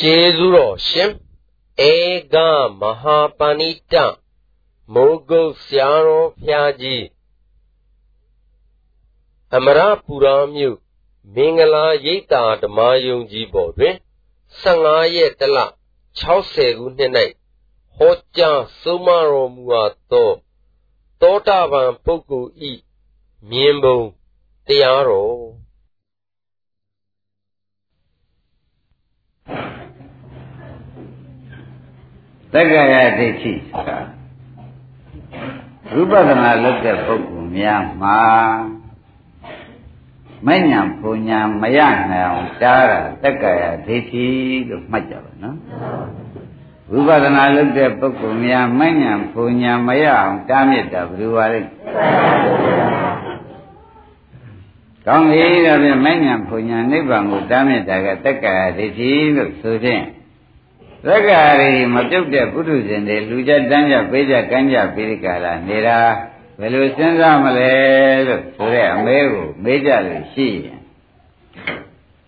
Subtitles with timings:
[0.00, 1.10] ကျေးဇူးတော်ရှင်
[1.90, 1.92] ဧ
[2.34, 2.36] က
[2.80, 3.94] မဟာပဏိတ
[4.94, 7.04] မိုးကုတ်ဆရာတော်ဖျားကြီး
[9.54, 10.78] အမရပူရာမြို့
[11.34, 13.94] မင်္ဂလာရိပ်သာဓမ္မယုံကြီးပေါ်တွင်
[14.62, 15.58] 15ရက်တလ
[16.22, 17.12] 60ခုနှစ်၌
[17.96, 20.30] ဟောကြားဆုံးမတော်မူအပ်သော
[21.20, 22.72] သောတာပန်ပုဂ္ဂိုလ်ဤ
[23.50, 23.98] မြင်ပုံ
[24.66, 25.65] တရားတော်
[32.56, 33.98] တက္ကရာဒိဋ္ဌိဆိုတာ
[35.92, 38.20] ဝိပဿနာလုပ်တဲ့ပုဂ္ဂိုလ်များမှာ
[40.46, 41.78] မဉ္ဇဏ်ပူညာမရ
[42.10, 44.26] နိုင်အောင်တားတာတက္ကရာဒိဋ္ဌိ
[44.68, 45.56] လို့မှတ်ကြပါနော်
[46.90, 51.60] ဝိပဿနာလုပ်တဲ့ပုဂ္ဂိုလ်များမဉ္ဇဏ်ပူညာမရအောင်တားမြစ်တာဘယ်လိုပါလဲ
[55.06, 60.04] ကောင်းပြီဒါဖြင့်မဉ္ဇဏ်ပူညာနိဗ္ဗာန်ကိုတားမြစ်တာကတက္ကရာဒိဋ္ဌိလို့ဆိုဖြင့်
[61.06, 65.98] သက္ကာရီမပြုတ်တဲ့ပုထုဇဉ်တွေလူကြတန်းကြပေးကြကမ်းကြပေးကြလာနေတာ
[66.58, 67.72] ဘယ်လိုစဉ်းစားမလဲ
[68.26, 70.80] လို့ဆိုတဲ့အမဲကိုမေးကြလို့ရှိရင်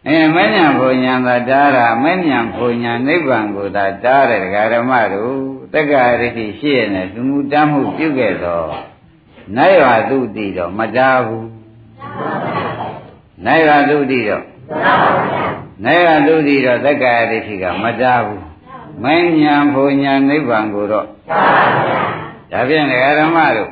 [0.06, 5.34] အဲမဉ္ဇဉ်ဘုံညာသာတားတာမဉ္ဇဉ်ဘုံညာနိဗ္ဗာန်ကိုသာတားတဲ့ဒကာဓမ္မတို့
[5.75, 8.71] တက္ကာရီတိရှိရတဲ့လူမှုတမ်းမှုပြုခဲ့တော့
[9.56, 11.49] နိုင်ဝသုတိတော့မတားဘူး
[13.45, 14.45] နိုင်ဝသုတိတော့
[15.84, 18.48] နိုင်ဝသုတိတော့တက္ကာရီတိကမတားဘူး
[19.05, 21.07] မဉ္ဇဉ်ဘုံညာနိဗ္ဗာန်ကိုတော့
[22.53, 23.71] ဒါဖြင့်ဒကာဓမ္မတို့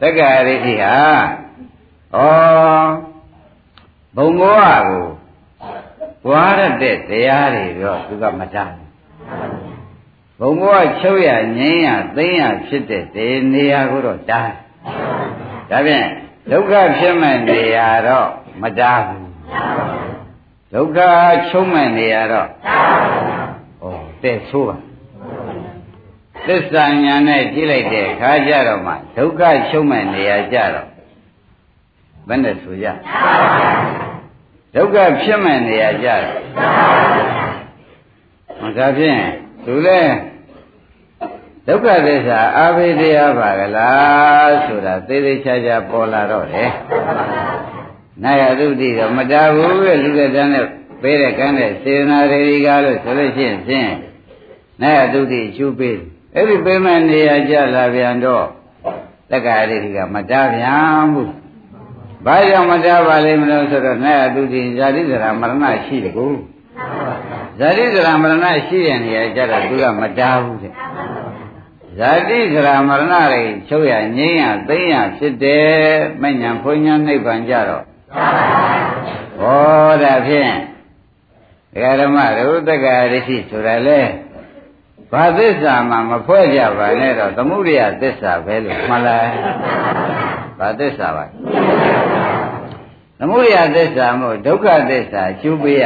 [0.00, 0.96] တက္ကရာရိတိဟာ
[2.14, 2.18] ဩ
[4.16, 8.72] ဘုံဘောကိုွားရတဲ့တရားတွေတော့သူကမတတ်
[10.40, 14.52] ဘုံဘောချုပ်ရငိမ့်ရသိမ့်ရဖြစ်တဲ့ဒီနေရာကိုတော့တား
[15.70, 16.08] ဒါဖြင့်
[16.50, 18.28] ဒုက္ခဖြစ်မဲ့နေရာတော့
[18.62, 19.30] မတားဘူး
[20.74, 20.98] ဒုက္ခ
[21.48, 22.79] ချုပ်မဲ့နေရာတော့ဩ
[24.24, 24.76] တဲ့ဆိုးပါ
[26.46, 30.88] သစ္စာညာနဲ့ကြည့်လိုက်တဲ့အခါကျတော့မှဒုက္ခရှုံးမဲ့နေရာကြတော့
[32.28, 32.86] ဘယ်နဲ့ဆိုရ
[34.74, 36.24] ဒုက္ခဖြစ်မဲ့နေရာကြတော့
[38.62, 39.22] မကဖြင့်
[39.64, 40.00] သူလဲ
[41.66, 46.70] ဒုက္ခသစ္စာအာဘိတရားပါကလားဆိုတာသေသေးချာချာပေါ်လာတော့တယ်
[48.22, 50.66] နာယသုတိတော့မတားဘူးလေလူတဲ့တန်းနဲ့
[51.02, 53.90] ပေးတဲ့ကမ်းတဲ့စေနာရေကားလို့ဆိုလို့ရှိရင်ဖြင့်
[54.82, 55.98] နာယသုတိချူပေး
[56.34, 58.46] အဲ့ဒီပေးမဲ့နေရာကြလာပြန်တော့
[59.30, 61.32] တက္ကရာတိကမတားပြန်ဘူး
[62.24, 66.26] ဘာကြောင့်မတားပါလိမ့်မလို့ဆိုတော့နာယသုတိဇာတိဇရာမရဏရှိတကူ
[67.58, 70.72] ဇာတိဇရာမရဏရှိတဲ့နေရာကြတော့သူကမတားဘူးတဲ့
[71.98, 75.74] ဇာတိဇရာမရဏတွေချုပ်ရငြိမ်းရသိမ့်ရဖြစ်တယ်
[76.22, 77.84] မညံဖွညာနိဗ္ဗာန်ကြတော့
[79.40, 80.54] ဟောဒါဖြင့်
[81.72, 83.20] ဒကာဓမ္မတို့တက္ကရာတိ
[83.50, 84.00] ဆိုတာလေ
[85.12, 89.32] ဘာသစ္စာမှမဖွဲ့ကြပါနဲ့တော့သမုဒိယသစ္စာပဲလို့မှတ်လိုက်
[90.58, 91.24] ဘာသစ္စာပါ
[93.18, 95.84] သမုဒိယသစ္စာမို့ဒုက္ခသစ္စာရှုပေးရ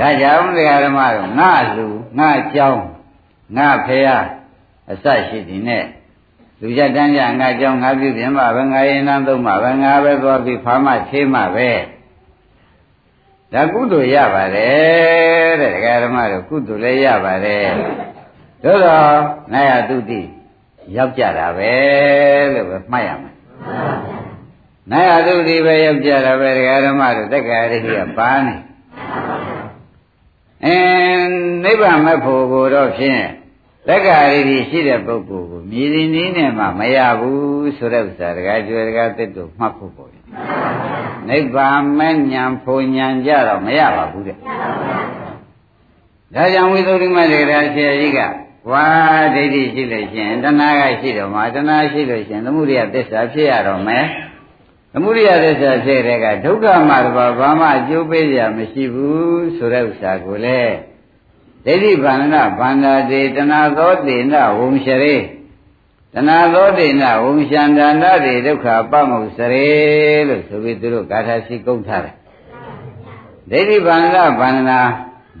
[0.00, 1.86] ဒါကြောင့်တရားဓမ္မတို့ငါလူ
[2.18, 2.84] ငါကြောင်း
[3.56, 4.08] ငါဖះ
[4.90, 5.86] အစရှိသည်နဲ့
[6.60, 11.70] လူကြတန်းကြငါကြောင်းငါပြုပြင်ပါပဲငါရင်နှံသုံးပါပဲငါပဲသွားပြီးဖာမသေးမှပဲ
[13.52, 17.68] ဒါကုသိုလ်ရပါတယ်တဲ့ဒကာဓမ္မတို့ကုသိုလ်လည်းရပါတယ်
[18.62, 19.16] သို့တော့
[19.52, 20.20] နာယတုတိ
[20.96, 21.72] ရောက်ကြတာပဲ
[22.54, 23.34] လို့ပဲမှတ်ရမယ်
[24.90, 28.54] နာယတုတိပဲရောက်ကြတာပဲဒကာဓမ္မတို့တက္ကရာရိကပါနေ
[30.64, 31.34] အင်း
[31.64, 33.22] နိဗ္ဗာန်မဲ့ဖို့ကိုတော့ဖြင့်
[33.88, 40.10] တက္ကရာရိရှိတဲ့ပုဂ္ဂိုလ်ကိုမြည်ဒီနည်းနဲ့မှမရဘူးဆိုတဲ့ဥစ္စာဒကာကျွယ်ဒကာသစ်တို့မှတ်ဖို့ပေါ့
[41.28, 44.36] နိဗ္ဗာန်မဲ့ညာဖုန်ညာကြတော့မရပါဘူးတဲ့
[46.34, 48.20] ဒါကြောင့်ဝိသုဒ္ဓိမတေရာဆရာကြီးက
[48.70, 48.86] ဝါ
[49.34, 54.06] ဒိဋ္ဌိရှိလို့ရှင်တဏှာကရှိတော့မှာတဏှာရှိလို့ရှင်သမုဒိယသစ္စာဖြစ်ရတော့မယ်
[54.92, 60.62] သမုဒိယသစ္စာဖြစ်တဲ့ကဒုက္ခမှာတော့ဘာမှအကျိုးပေးရမရှိဘူးဆိုတဲ့ဥစ္စာကိုလေ
[61.64, 65.16] ဒိဋ္ဌိဗန္ဒဗန္ဒာတေတဏှာသောတေနဝုံရှရေ
[66.14, 69.70] တဏှာသောဒိဏဝုံရှန္ဒနာတိဒုက္ခပမုစရေ
[70.28, 72.16] လို့ဆိုပြီးသူတို့ဂါထာရှိကုတ်ထားတယ်
[73.50, 74.80] ဒိဋ္ဌိဗန္ဒဗန္ဒနာ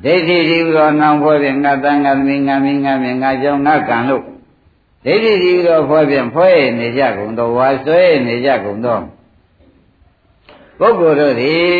[0.04, 4.24] ဒိဋ္ဌိဒီပြီးတော့နောင်ဖွဲ့ပြန်ငါတန်ငါသမီးငါမင်းငါမင်းငါကြောင့်ငါကံလို့
[5.04, 9.02] ဒိဋ္ဌိဒီပြီးတော့ဖွဲ့ပြန်ဖွဲ့နေကြကုန်တော့ဝါဆွဲနေကြကုန်တော့
[10.78, 11.72] ပုဂ္ဂိုလ်တို့သည်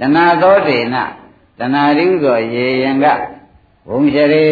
[0.00, 0.96] တဏှာသောဒိဏ
[1.58, 3.06] တဏှာရိဥသောရေရင်က
[3.88, 4.46] ဝုံရှရေ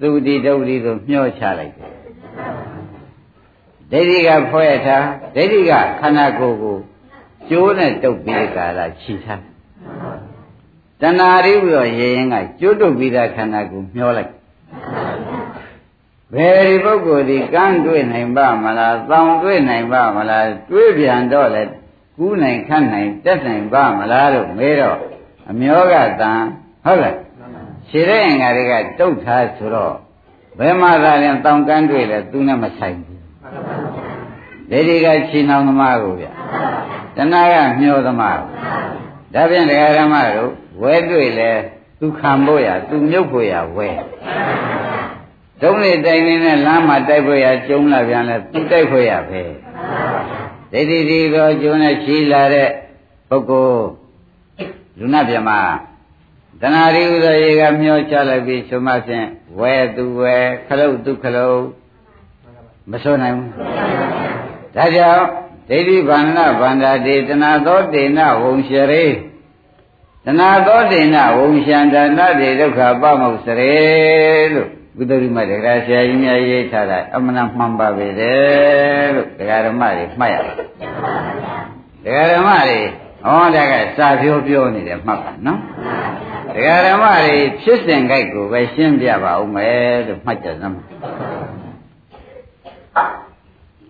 [0.00, 2.01] သူတိဒုတိဆိုမျှောချလိုက်တယ်
[3.92, 6.76] ဒိဋ္ဌိကဖွဲ့ထားဒိဋ္ဌိကခန္ဓာကိုယ်ကို
[7.48, 9.42] ကျိုးနဲ့တုပ်ပြီးကာလခြိထား
[11.00, 14.32] တတဏှာရိပြီးတော့ရေရင်ကကျွတ်တုတ်ပြီးသားခန္ဓာကိုမျောလိုက်
[16.34, 21.62] ဘယ်ဒီပုဂ္ဂိုလ်ဒီကန်းတွေ့နိုင်ပါမလား၊တောင်တွေ့နိုင်ပါမလား၊တွေးပြန်တော့လေ
[22.16, 24.98] ကူးနိုင်ခတ်နိုင်တက်နိုင်ပါမလားလို့မေးတော့
[25.50, 26.40] အမျောကတန်
[26.84, 27.18] ဟုတ်လား
[27.88, 29.94] ခြေတဲ့ရင်္ဂါတွေကတုတ်ထားဆိုတော့
[30.58, 33.11] ဘယ်မှာသာရင်တောင်ကန်းတွေ့လဲသူနဲ့မဆိုင်ဘူး
[34.70, 36.26] ဒိဋ္ဌိကခြေနှောင်သမားကိုဗျ
[37.16, 38.38] တဏှာကမျောသမား
[39.34, 40.50] ဒါဖြင့်တရားဓမ္မတို့
[40.82, 41.50] ဝဲတွေ့လဲ
[41.98, 43.88] သူခံဖို့ရသူမြုပ်ဖို့ရဝဲ
[45.60, 49.42] ဒုံးနေတိုင်နေတဲ့လမ်းမှာတိုက်ဖို့ရကျုံလာပြန်လဲသူတိုက်ဖို့ရပဲ
[50.72, 52.68] ဒိဋ္ဌိဒီတော့ကျုံနဲ့ရှိလာတဲ့
[53.28, 53.84] ပုဂ္ဂိုလ်
[54.98, 55.50] လူနာပြမ
[56.60, 59.26] တဏှာရိဥဒရေကမျောချလိုက်ပြီးဆိုမှဖြင့်
[59.58, 60.36] ဝဲသူဝဲ
[60.66, 61.60] ခလုတ်သူခလုတ်
[62.90, 64.41] မဆိုနိုင်ဘူး
[64.76, 65.24] ဒါကြောင့်
[65.68, 69.06] ဒိဋ္ဌိဗန္နဗန္ဒာတေတဏသောတေနဝုံရှရေ
[70.24, 73.74] တဏသောတေနဝုံရှန္ဒနာတေဒုက္ခပမုစရေ
[74.54, 82.80] လို့ဘုဒ္ဓရိမတက္ကရာဆရာကြီးများရေးထားတာအမှန်မှန်ပါပဲတဲ့လို့တရားဓမ္မတွေမှတ်ရပါတရားဓမ္မတွေ
[83.24, 85.60] ဟောတာကစာပြောပြောနေတယ်မှတ်ပါနော်
[86.54, 90.76] တရားဓမ္မတွေဖြစ်စဉ်ကြိုက်ကိုပဲရှင်းပြပါဦးမယ်လို့မှတ်ကြစမ်း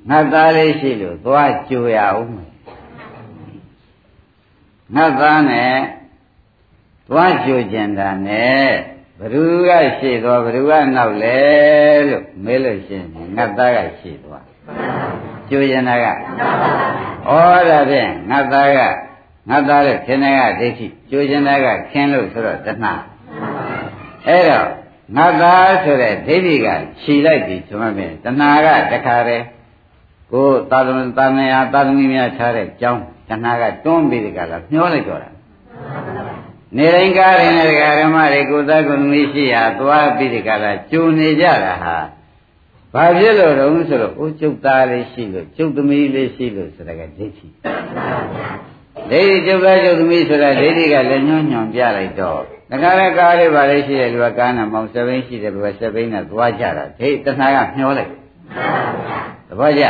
[0.09, 2.51] ငါသားလေးရှိလို့သွားကြိုရအောင်မယ်
[4.95, 5.73] ငါသားနဲ့
[7.09, 8.69] သွားကြိုကျင်တာနဲ့
[9.19, 11.39] ဘ누구ကရှိသွားဘ누구ကနောက်လဲ
[12.09, 14.45] လို့မေးလို့ရှိရင်ငါသားကရှိသွား
[15.49, 16.11] ကြိုကျင်တာကဩ
[17.69, 18.79] ဒါဖြင့်ငါသားက
[19.49, 22.93] ငါသားတဲ့ခင်တဲ့ကဒိဋ္ဌိကြိုကျင်တဲ့ကခင်လို့ဆိုတော့တဏှာ
[24.27, 24.67] အဲ့တော့
[25.17, 26.67] ငါသားဆိုတဲ့ဒိဋ္ဌိက
[27.01, 29.45] ခြိလိုက်ပြီဆိုမှပြင်တဏှာကတခါတည်း
[30.32, 35.30] ကိုသာသမန်သာမယာသာသမီများခြားတဲ့ကြောင်းတဏှာကတွန်းပြီးဒီကလာမျောလိုက်တော့တာ
[36.76, 41.96] နေတိုင်းကားရင်လည်းဓမ္မတွေကိုသားကုသမီးရှိရာသွားပြီးဒီကလာကျူနေကြတာဟာ
[42.94, 47.46] ဘာဖြစ်လို့တုံးဆိုတော့အိုးကျုပ်သားလေးရှိလို့ကျုပ်သမီးလေးရှိလို့ဆိုတဲ့ကဒိဋ္ဌိ
[49.10, 52.40] ဒိဋ္ဌိကျုပ်သားကျုပ်သမီးဆိုတာဒိဋ္ဌိကလည်းညွှန်ညွှန်ပြလိုက်တော့
[52.70, 58.10] တခါလဲကားလေးပါလေးရှိတဲ့လူကကားနဲ့မောင်စပိန်ရှိတဲ့ဘယ်စပိန်နဲ့သွားကြတာဒိဋ္ဌိတဏှာကမျောလိုက်
[59.41, 59.84] သ ဘောကျ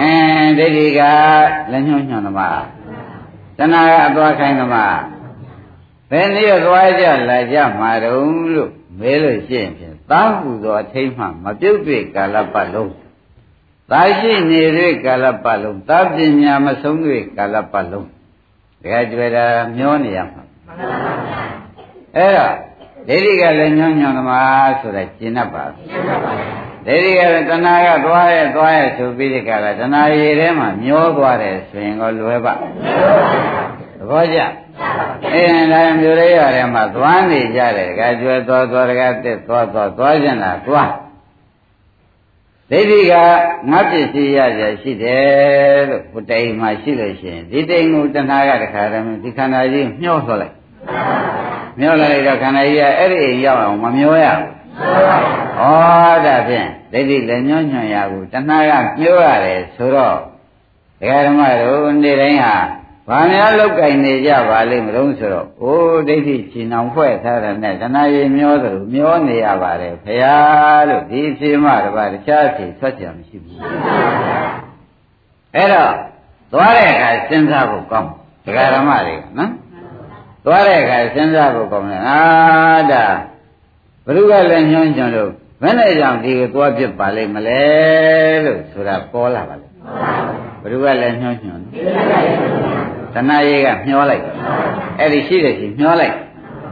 [0.00, 1.00] အင်းဒိဋ္ဌိက
[1.70, 2.62] လည်းညွှန်ညွှန်သမား
[3.58, 4.98] တဏှာကအသွားခိုင်းသမား
[6.10, 12.92] ဘယ်နည်းသွားကြလာကြမှာတုံးလို့မဲလို့ရှိရင်ဖြင့်သာဟုသောအထိမ့်မှမပြုတ်တွေ့ကာလပတ်လုံး
[13.90, 18.08] သာရှိနေတဲ့ကာလပတ်လုံးသာပညာမဆုံးတွေ့ကာလပတ်လုံး
[18.82, 19.44] တခါကျွဲတာ
[19.76, 20.42] မျောနေရမှာ
[22.16, 22.54] အဲ့တော့
[23.08, 25.64] ဒိဋ္ဌိကလည်းညွှန်ညွှန်သမားဆိုတာကျင့်တတ်ပါ
[26.86, 32.58] ဒိဋ္ဌိကလည်းတဏှာကသွားရဲ့သွားရဲ့ဆိုပြီးဒီကလာတဏှာရည်ထဲမှာမျောသွားတယ်ဆိုရင်ក៏လွယ်ပါသ
[34.10, 34.38] ဘောကျ
[35.32, 40.90] အဲဒါမျိုးလေးရထဲမှာသွားနေကြတယ်ကကျွဲသွားသွားတကတက်သွားသွားသွားကျင်တာသွား
[42.70, 43.14] ဒိဋ္ဌိက
[43.70, 50.54] ငါပစ္စည်းရရရှိတယ်လို့ဘုတိုင်မှာရှိလို့ရှိရင်ဒီတိမ်ကိုတဏှာကတခါတည်းဒီခန္ဓာကြီးမျောဆွလိုက်
[51.80, 55.64] မျောလိုက်တော့ခန္ဓာကြီးကအဲ့ဒီအိမ်ရောက်အောင်မမျောရဘူး ဩ
[56.26, 60.16] ဒါဖြင့်ဒိဋ္ဌိလည်းညွှန်ညွှန်ရဘူးတဏှာကမျောရတယ်ဆိုတော့
[61.00, 62.56] ဒကာဓမ္မတို့နေတိုင်းဟာ
[63.08, 70.36] ဘာများလောက်ကင်နေကြပါလိမ့်မလို့ဆိုတော့အိုးဒိဋ္ဌိချီနှောင်ဖွဲ့ထားတဲ့နဲ့တဏှာရည်မျောသလိုမျောနေရပါတယ်ဖရာ
[70.88, 73.58] လို့ဒီဖြေမှတပါးတခြားဖြေထွက်ကြမရှိဘူး
[75.54, 75.94] အဲ့တော့
[76.52, 78.10] သွားတဲ့အခါစဉ်းစားဖို့ကောင်း
[78.44, 79.52] ဒကာဓမ္မတွေကနော်
[80.44, 82.20] သွားတဲ့အခါစဉ်းစားဖို့ကောင်းတယ်အာ
[82.92, 83.04] ဒါ
[84.04, 85.30] ဘုရုကလည်းညွှန်းကြလို့
[85.62, 87.62] ဘယ်နဲ့ကြောင့်ဒီကိုသွားပြစ်ပါလိမ့်မလဲ
[88.44, 89.66] လို့ဆိုတာပေါ်လာပါလေ
[90.62, 91.64] ဘုရုကလည်းညွှန်းညွှန်း
[93.14, 94.24] တဏှာရေးကမျောလိုက်
[94.98, 96.14] အဲ့ဒီရှိတဲ့ရှိမျောလိုက်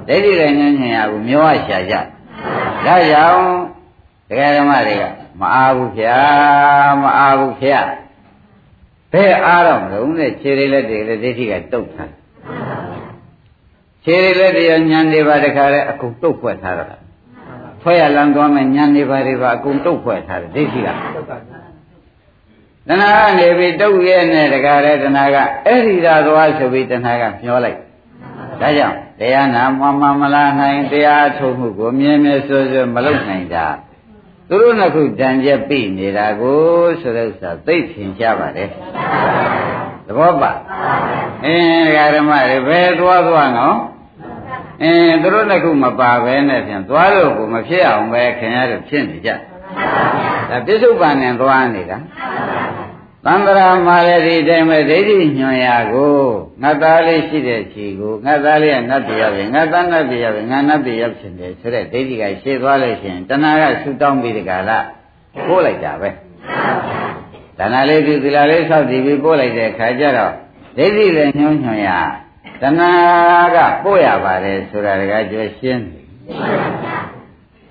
[0.09, 3.49] ဒိဋ္ဌိလည်းညွှန်းညွှန်းရဘူးမျောရရှာကြဒါကြောင့်
[4.29, 5.05] တရားဓမ္မတွေက
[5.41, 6.19] မအားဘူးဗျာ
[7.03, 7.81] မအားဘူးဗျာ
[9.13, 12.13] ဘယ်အားတော့မလို့နဲ့ခြေရည်လက်တွေလည်းဒိဋ္ဌိကတုတ်ထား
[14.05, 17.08] ခြေရည်လက်တွေညံနေပါတခါလဲအကုန်တုတ်ဖွဲ့ထားတော့
[17.83, 20.91] ဖွဲ့ရလမ်းသွားမယ်ညံနေပါတွေပါအကုန်တုတ်ဖွဲ့ထားတယ်ဒိဋ္ဌိကတ
[22.89, 27.79] ဏှာကနေပြီးတုတ်ရဲနဲ့တခါလဲတဏှာကအဲ့ဒီသာသွားဆိုပြီးတဏှာကမျောလိုက်
[28.61, 33.67] ဒါကြောင့်တရားနာမမမလာနိုင်တရားထုတ်မှုကိုမြဲမြဲဆွဆွမလုပ်နိုင်တာ
[34.49, 36.59] သူတို့နှစ်ခုတန်ကျက်ပြီနေတာကို
[37.01, 38.71] ဆိုတဲ့ဥစ္စာသိထင်ရှားပါတယ်
[40.07, 40.53] သဘောပါ
[41.45, 43.77] အင်းဓမ္မတွေဘယ်သွားသွားနော်
[44.83, 49.31] အင်းသူတို့နှစ်ခုမပါပဲနဲ့ဖြင့်သွားလို့ကိုမဖြစ်အောင်ပဲခင်ဗျားတို့ဖြစ်နေကြ
[50.51, 51.99] ဒါပြစ္ဆုတ်ပန်နဲ့သွားနေတာ
[53.25, 56.17] သံဃာမာလည်းဒီတိုင်းပဲဒိဋ္ဌိညွန်ရာကို
[56.63, 64.79] ငါသားလေးရှိတဲ့ခြေကိုငါသားလေးကနတ်ပြရပဲငါသားနတ်ပြရပဲငါနတ်ပြရောက်ရှင်တယ်ဆိုတဲ့ဒိဋ္ဌိကရှင်းသွားလို့ရှိရင်တဏှာကဆူတောင်းပြီးဒီကလာ
[65.49, 66.11] ပို့လိုက်တာပဲ
[67.59, 70.33] တဏှာလေးဒီသီလလေးဆောက်တည်ပြီးပို့လိုက်တဲ့ခါကျတော့
[70.77, 71.99] ဒိဋ္ဌိလည်းညွှန်ညွန်ရာ
[72.61, 72.93] တဏှာ
[73.55, 75.85] ကပို့ရပါတယ်ဆိုတာတကကျွရှင်း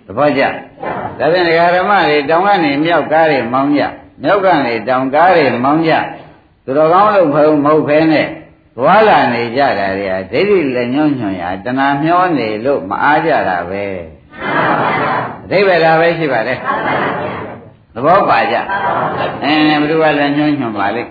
[0.06, 0.42] သဘောကျ
[1.20, 3.84] ဒါဖြင့်ဒကာဓမ္မတွေတောင်ကနေမြောက်ကားတွေမောင်းကြ
[4.24, 5.94] မြောက်ကနေတောင်ကားတွေမောင်းကြ
[6.64, 8.28] သူတော်ကောင်းလို့ဖုံမဟုတ်ဖဲနဲ့
[8.80, 13.86] ဘွာလာနေကြတာတွေကဒိဋ္ဌိလည်းညွှန်ညွှန်ရတဏှာမျောနေလို့မအားကြတာပဲ
[15.44, 16.60] အဓိပ္ပာယ်ဒါပဲရှိပါတယ်
[17.94, 18.56] သဘောပါကြ
[19.44, 21.10] အဲဘယ်သူကလည်းညွှန်ညွှန်ပါလိမ့်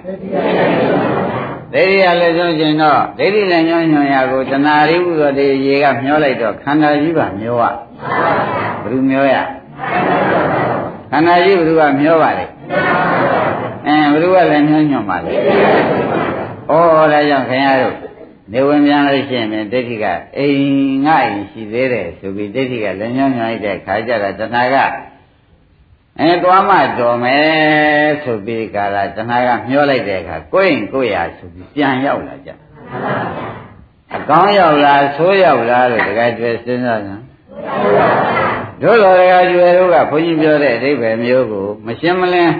[1.74, 7.74] ဒိဋ္ဌိရလည်းညွှန်ကျင်တော့ဒိဋ္ဌိလည်းညွှန်ညွှန်ရကိုတဏှာရိဟုသောဒီရေကမျောလိုက်တော့ခန္ဓာကြီးပါမျောရဘယ်
[8.92, 9.34] သူမျောရ
[11.10, 12.52] ခန္ဓာကြီးဘယ်သူကမျောပါလိမ့်
[13.86, 15.40] အဲဘယ်သူကလည်းညွှန်ညွှန်ပါလိမ့်
[16.70, 16.72] ဩ
[17.12, 17.96] ဒါကြောင့်ခင်ဗျားတို့
[18.52, 20.04] နေဝင်ပြန်လို့ရှိရင်ဒိဋ္ဌိက
[20.38, 24.76] အိမ်ငါအိမ်ရှိသေးတယ်ဆိုပြီးဒိဋ္ဌိကလည်းညွှန်ညွှန်လိုက်တဲ့ခါကျတော့တဏှာက
[26.20, 32.50] အဲသွားမှတော်မယ်ဆိုပြီးကာလတဏှာကမျောလိုက်တဲ့အခါကိုယ်ရင်ကိုယ်ရဆိုပြီးပြန်ရောက်လာကြ
[34.16, 37.10] အကောင်းရောက်လားဆိုးရောက်လားလို့တခါကျွဲစဉ်းစားကြ
[38.82, 42.54] တို့တော်တခါကျွဲတို့ကဘုန်းကြီးပြောတဲ့အဓိပ္ပာယ်မျိုးကိုမရှင်းမလင်း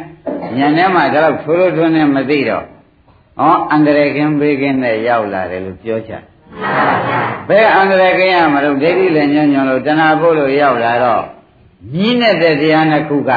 [0.57, 6.23] ညံထဲမှာဒါတော့ထိုးလို့ထွန်းနေမသိတော့ဩအန္တရာယ်ကင်းဘေးကင်းနဲ့ရောက်လာတယ်လို့ပြောချင်
[7.49, 11.25] ဘယ်အန္တရာယ်ကင်းရမလို့ဒိဋ္ဌိလည်းညွန့်ညွန့်လို့တဏှာဖို့လို့ရောက်လာတော့
[11.95, 13.33] ညီးနဲ့တဲ့တရားနှစ်ခုက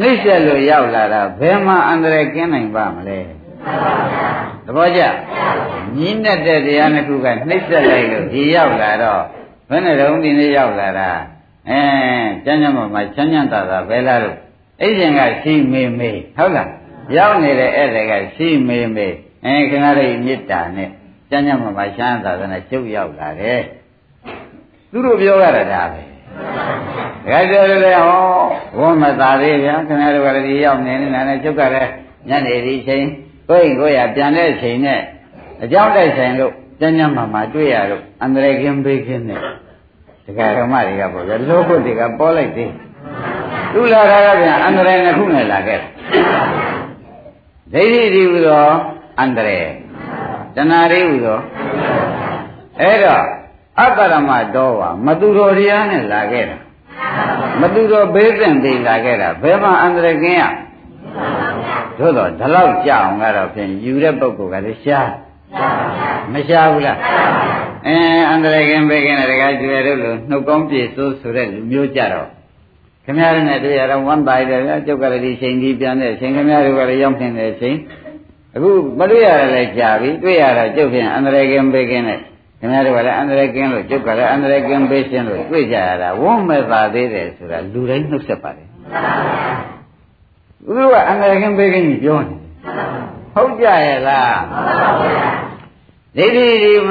[0.00, 3.18] နှိမ့်ဆက်လို့ရောက်လာတာဘယ်မှာအန္တရာယ်ကင်းနိုင်ပါမလဲ
[4.64, 5.02] သဘောကျ
[5.96, 9.22] ညီးနဲ့တဲ့တရားနှစ်ခုကနှိမ့်ဆက်လိုက်လို့ဒီရောက်လာတော့
[9.70, 11.10] ဘယ်နဲ့တော့ဒီနေ့ရောက်လာတာ
[11.70, 11.80] အဲ
[12.44, 14.36] ကျမ်းကျမ်းမှာမှာချမ်းချမ်းသာသာပဲလားလို့
[14.80, 16.70] အဲ့ဒီကရှိမေမေဟုတ်လား
[17.16, 19.08] ရောက်နေတဲ့ဧည့်သည်ကရှိမေမေ
[19.44, 20.90] အဲခင်ဗျားတို့မေတ္တာနဲ့
[21.30, 23.62] ကျမ်းကျမ်းမှာမှာချမ်းသာသာနဲ့ကျုပ်ရောက်လာတယ်
[24.90, 26.02] သူတို့ပြောရတာဒါပဲ
[27.24, 28.20] တခါကျတော့လေဟော
[28.78, 31.90] ဝမ်းမသာသေးဗျာခင်ဗျားတို့ကလည်းရောက်နေနေတာနဲ့ကျုပ်ကလည်း
[32.28, 33.04] ညနေဒီချိန်
[33.48, 35.00] ကိုယ့်ကိုယ်ရပြန်တဲ့ချိန်နဲ့
[35.62, 39.40] အကြောင်းတိုက်ဆိုင်လို့ကျမ်းကျမ်းမှာမှာတွေ့ရတော့အန္တရာယ်ကင်းဘေးကင်းနဲ့
[40.24, 42.72] ဒကာဓမ္မတွေကပေါ့ဗျာလောကုတ်တွေကပေါ်လိုက်သေး
[43.72, 45.80] သူလာတာကပြန်အန္တရာယ်နှစ်ခုနဲ့လာခဲ့
[47.72, 48.66] ဒိဋ္ဌိဒီဟူသော
[49.20, 49.68] အန္တရာယ်
[50.56, 51.38] တဏှာရိဟူသော
[52.80, 53.24] အဲ့တော့
[53.80, 56.58] အတ္တရမတော်ဝါမသူတော်တရားနဲ့လာခဲ့တာ
[57.60, 60.44] မသူတော်ဘေးသင့်သေးလာခဲ့တာဘယ်မှာအန္တရာယ်ကင်းရ
[61.98, 65.10] သို့တော့ဒီလောက်ကြအောင်ကတော့ဖြင့်ယူတဲ့ပုဂ္ဂိုလ်ကလည်းရှား
[66.32, 66.98] မရှားဘူးလား
[67.86, 67.96] အဲ
[68.30, 72.28] အန္တရာယ်ကင်းဘေးကင်းတဲ့တခါကျွယ်တို့လို့နှုတ်ကောင်းပြေစိုးဆိုတဲ့လူမျိုးကြတော့
[73.04, 77.76] ခင်ဗျားတို့နဲ့တွေ့ရတော့ဝမ်းပါရတယ်ဗျာကျုပ်ကလည်းဒီချိန်ကြီးပြန်တဲ့အချိန်ခင်ဗျားတို့ကလည်းရောက်နေတဲ့အချိန်
[78.54, 82.20] အခုမတွေ့ရလည်းကြာပြီတွေ့ရတော့ကျုပ်ဖြင့်အန္တရာယ်ကင်းဘေးကင်းတဲ့
[82.60, 88.68] ခင်ဗျားတို့ကလည်းအန္တရာယ်ကင်းလို့ကျုပ်ကလည်းအန္တရာယ်ကင်းပေးရှင်းလို့တွေ့ကြရတာဝမ်းမဲ့ပါသေးတယ်ဆိုတာလူတိုင်းနှုတ်ဆက်ပါတယ်
[90.64, 92.36] သူကအန္တရာယ်ကင်းပေးကင်းကြီးပြောနေ
[93.34, 94.40] ဟုတ်ကြရဲ့လား
[96.16, 96.88] ဒိဋ္ဌိဒီမ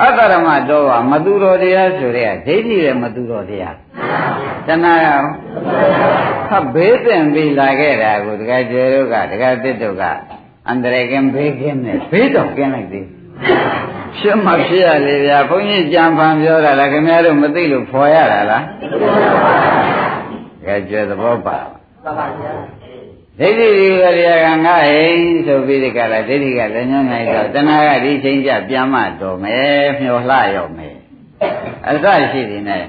[0.00, 3.76] အတ္တရမတော်ကမသူတော်တရားဆိုတဲ့ဒိဋ္ဌိရဲ့မသူတော်တရား
[4.66, 5.22] တဏှာရော
[6.48, 10.04] ခဘေးတင်ပြီးလာခဲ့တာကိုတခါကျေတို့ကတခါတစ်တို့က
[10.68, 13.06] အန္တရာယ်ကင်းဘေးကင်းနဲ့ဘေးတော့ကင်းလိုက်သေး
[14.18, 18.64] ဖြစ်မှဖြစ်ရလေဗျာဘုန်းကြီးကြံဖန်ပြောတာလားခင်ဗျားတို့မသိလို့ဖော်ရတာလား
[20.66, 21.58] ကဲကျွဲသဘောပါ
[22.04, 22.52] ပါဗျာ
[23.38, 25.02] ဒိဋ္ဌိဒီကရိယာကငါဟိ
[25.46, 30.96] ဆိုပြီးဒီကလာဒိဋ္ဌိကလည်းညွှန်နိုင်တော့တဏှာကဒီချိန်ကျပြန်မတော်မယ်မျောလှရောက်မယ်
[31.88, 32.84] အစရှိတယ်နဲ့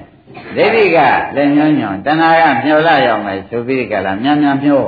[0.55, 0.98] ဒိဋ္ဌိက
[1.36, 4.83] လည်းညွှန်ညွှန်တဏှာကမျောလှရောက်မယ်ဆိုပြီးဒီကလာမြန်မြန်မျော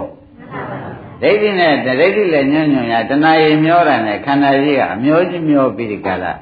[1.22, 6.34] ဒိဋ္ဌိနဲ့ဒိဋ္ဌိလည်းညွှန်ညွှန်ရတဏှာရည်မျောတာနဲ့ခန္ဓာကြီးကအမျောကြီးမျောပြီးဒီကလာ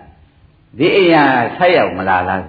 [0.77, 1.24] ဒီအရာ
[1.58, 2.44] ဆက်ရောက်မလာလား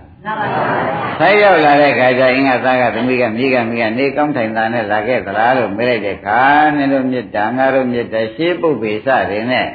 [1.18, 6.40] ဆက်ရောက်လာတဲ့ခါကျအင်္ဂသားကသမီးကမိကမိကနေကောင်းထိုင်တာနဲ့လာခဲ့သလားလို့မေးလိုက်တဲ့ခါ
[6.76, 9.66] နင်တို့မေတ္တာငါတို့မေတ္တာရှေးပုပ္ပေစတွေနဲ့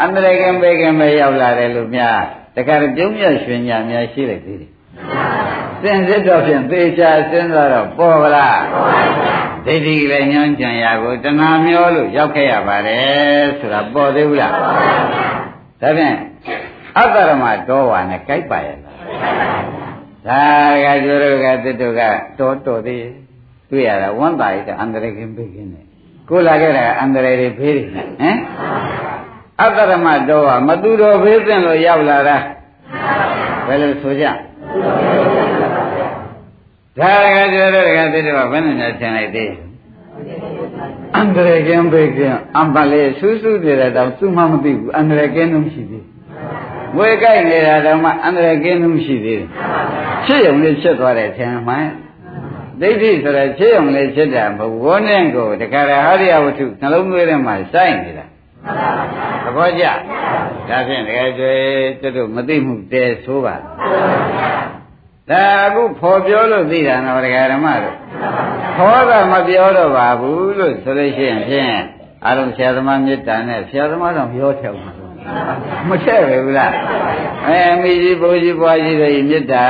[0.00, 2.20] အန္တရာယ်ကံပေကံပဲရောက်လာတယ်လို့များ
[2.56, 4.75] တခါပြုံးမြရွှင်ညာများရှိလိုက်သေးတယ်
[5.82, 8.60] စင်စစ်တော့ဖြင့်သေချာစဉ်းစားတော့ပေါ်ကလား
[9.66, 16.16] ဒိဋ္ဌိလည်းညွှန်ကြံရာကိုတဏှာမျောလို့ရောက်ခဲ့ရပါတယ်ဆိုတာပေါ်သေးဘူးလားဒါဖြင့်
[16.98, 18.92] အတ္တရမတော်ဝါနဲ့ကြိုက်ပါရဲ့ဒါ
[20.84, 22.02] ကကျိုးတို့ကတစ်တို့က
[22.38, 23.04] တော်တော်သေး
[23.70, 25.84] တွေ့ရတာဝမ်းပါရတဲ့အန္တရာယ်ကင်းပေးခြင်းနဲ့
[26.28, 28.38] ကိုလာခဲ့တာအန္တရာယ်တွေဖေးတယ်ဟမ်
[29.60, 32.36] အတ္တရမတော်ဟာမသူတော်ဖေးသင်လို့ရောက်လာတာ
[33.66, 34.26] ဘယ်လိုဆိုကြ
[36.98, 39.52] ဒါကကျိုးတို့ကတစ်တို့ကဘယ်နဲ့နဲ့ထင်လိုက်သေး
[41.16, 46.04] အန္တရာယ်ကင်းဘေးကင်းအမလေးဆူးဆူးနေတဲ့တောင်သူမှမသိဘူးအန္တရာယ်ကင်းလို့ရှိသေး
[46.96, 49.48] ဝေကြိုက်နေတာတော့မှအန္တရာယ်ကင်းလို့ရှိသေးတယ်
[50.24, 51.88] ဖြစ်ရုံလေးဖြစ်သွားတယ်ထင်မှန်
[52.80, 58.26] ဒိဋ္ဌိဆိုတဲ့ဖြစ်ရုံလေးဖြစ်တာမဟုတ်ဝန်းနဲ့ကိုတခါရဟရိယဝတ္ထုနှလုံးသွင်းထဲမှာစိုက်နေတာ
[59.44, 59.84] သဘောကျ
[60.68, 61.62] ဒါဖြင့်တကယ်ကျွေး
[62.00, 63.54] တို့တို့မသိမှုတဲဆိုပါ
[65.30, 67.96] ဒါအခုဖော်ပြောလို့သိတာနော်ဒကာဓမ္မတို့
[68.76, 71.74] ဖောတာမပြောတော့ပါဘူးလို့ဆိုလို့ရှိရင်ဖြင့်
[72.26, 74.92] အလုံးဆရာသမားမေတ္တာနဲ့ဆရာသမားတော့ပြောထည့်မှာ
[75.88, 76.72] မထည့်ပဲဘူးလား
[77.46, 79.64] အဲမိကြီးဘိုးကြီးဘွားကြီးတွေမေတ္တာ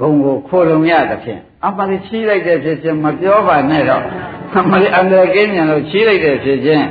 [0.00, 4.02] ဂုံကိုခိုးလုံရသဖြင့်အမှန်ချီးလိုက်တဲ့ဖြစ်ချင်းမပြောပါနဲ့တော့
[4.70, 6.86] မလေးအန္တရာယ်ကင်းမြန်လို့ချီးလိုက်တဲ့ဖြစ်ချင်း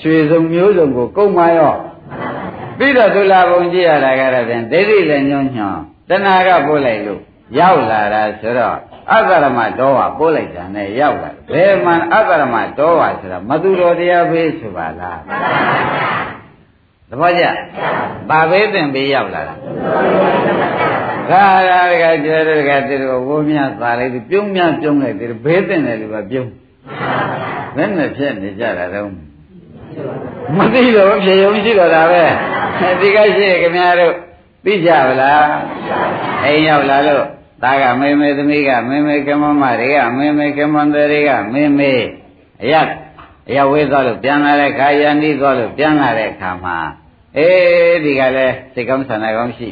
[0.00, 1.74] ရွှေစုံမျိုးစုံကိုကုတ်မရော
[2.78, 7.20] ပြီးတော့ဒုလာဘုံကြည့်ရတာကတော့ဖြင့်ဒိဋ္ဌိလည်းညွှန်းညွှန် တဏှာကပို့လိုက်လို့
[7.58, 8.76] ရောက်လာတာဆိုတော့
[9.12, 15.20] အတ္တရမတောဝပို့လိုက်တာနဲ့ရောက်လာဘယ်မှန်အတ္တရမတောဝဆိုတာမသူတော်တရားဘေးဆိုပါလား
[17.08, 17.44] သဘောကျ
[18.28, 19.54] ဘာဘေးသင်ပေးရောက်လာတာ
[21.30, 26.50] ခါရကကျွဲတဲ့ကတည်းကဝိုးမြသာလိုက်ပြီးပြုံးမြပြုံးလိုက်တယ်ဘေးသင်တယ်လို့ပဲပြုံး
[27.76, 29.10] ဘယ်နဲ့ဖြစ်နေကြတာတော့
[30.56, 32.22] မသိတော့ဖြေရုံရှိတော့တာပဲ
[33.00, 34.14] ဒီကရှိခင်ဗျားတို့
[34.64, 35.44] သိကြပါလား
[36.44, 37.24] အိမ်ရောက်လာလို့
[37.62, 41.92] သားကမေမေသမီးကမေမေကမမတွေကမေမေကမန်တွေကမေမေ
[42.62, 42.74] အရ
[43.48, 46.76] အရဝေးသွားလို့ပြန်လာတဲ့ခါယန္တိသွားလို့ပြန်လာတဲ့ခါမှာ
[47.36, 49.68] အေးဒီကလည်းစိတ်ကောင်းဆန္ဒကောင်းရှိ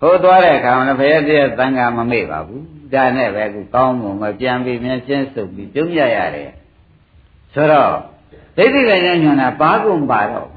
[0.00, 6.50] ဟိုသွားတဲ့အခါမှာဘယ်တည်းသံဃာမမေ့ပါဘူးဒါနဲ့ပဲခုကောင်းမှုမပြန်ပြီးမြင်ချင်းစုပ်ပြီးပြုံးရရတယ်
[7.54, 7.92] ဆိုတော့
[8.56, 10.48] ဒိဋ္ဌိလည်းညွှန်တာပါကုန်ပါတော့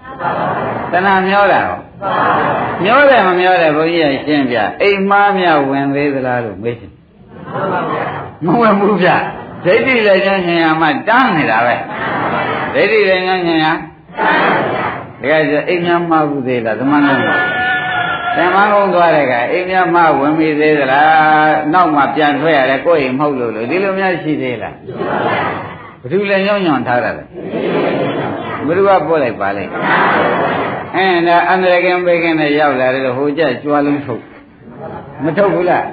[0.91, 1.79] တဏှာမျောတာရော
[2.83, 6.91] မျောတယ်မမျောတယ်ဘုန်းကြီးကရှင်းပြအိမ်မားမြဝင်သေးသလားလို့မေးချင်
[8.45, 9.09] မဝင်ဘူးဗျ
[9.65, 11.75] ဒိဋ္ဌိလည်းညွှန်ရမှတန်းနေတာပဲ
[12.73, 13.65] ဒိဋ္ဌိလည်းညွှန်ရ
[15.21, 17.21] တကယ်ဆိုအိမ်များမှားဘူးသေးလားသမဏလုံး
[18.37, 24.75] ဓမ္မကုန်းသွားတဲ့ကအိမ်များမှားဝင်ပြီသေးသလားနောက်မှပြန်ထွက်ရတယ်ကိုယ့်အိမ်မဟုတ်လို့လို့ဒီလိုများရှိသေးလား
[26.01, 27.23] ဘယ်သူလဲညောင်းညောင်းထားတာလဲ
[28.67, 29.63] ဘယ်သူကပို့လိုက်ပါလဲ
[30.95, 34.23] အဲဒါအန္တရာယ်ကင်းဘေးကင်းနဲ့ရောက်လာတယ်ဟိုကြကြွားလုံးထုတ်
[35.23, 35.85] မထုတ်ဘူးလား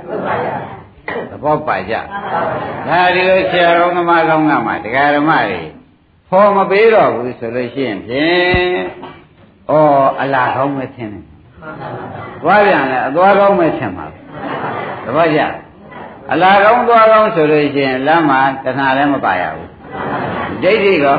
[1.30, 1.94] သဘောပါကြ
[2.88, 5.60] ဒါဒီလိုဆရာတော်ကမကောင်းကမှတရားဓမ္မတွေ
[6.28, 8.78] ဖော်မပေးတော့ဘူးဆိုလို့ရှိရင်ဖြင့်
[9.70, 9.74] ဩ
[10.20, 11.24] အလားကောင်းမထင်နဲ့
[12.42, 14.24] သွားပြန်လဲအသွားကောင်းမထင်ပါဘူး
[15.04, 15.40] သဘောကျ
[16.32, 19.69] အလားကောင်းသွားကောင်းဆိုလို့ရှိရင်လမ်းမှာတဏှာလည်းမပါရဘူး
[20.62, 21.16] ဒိဋ္ဌိကော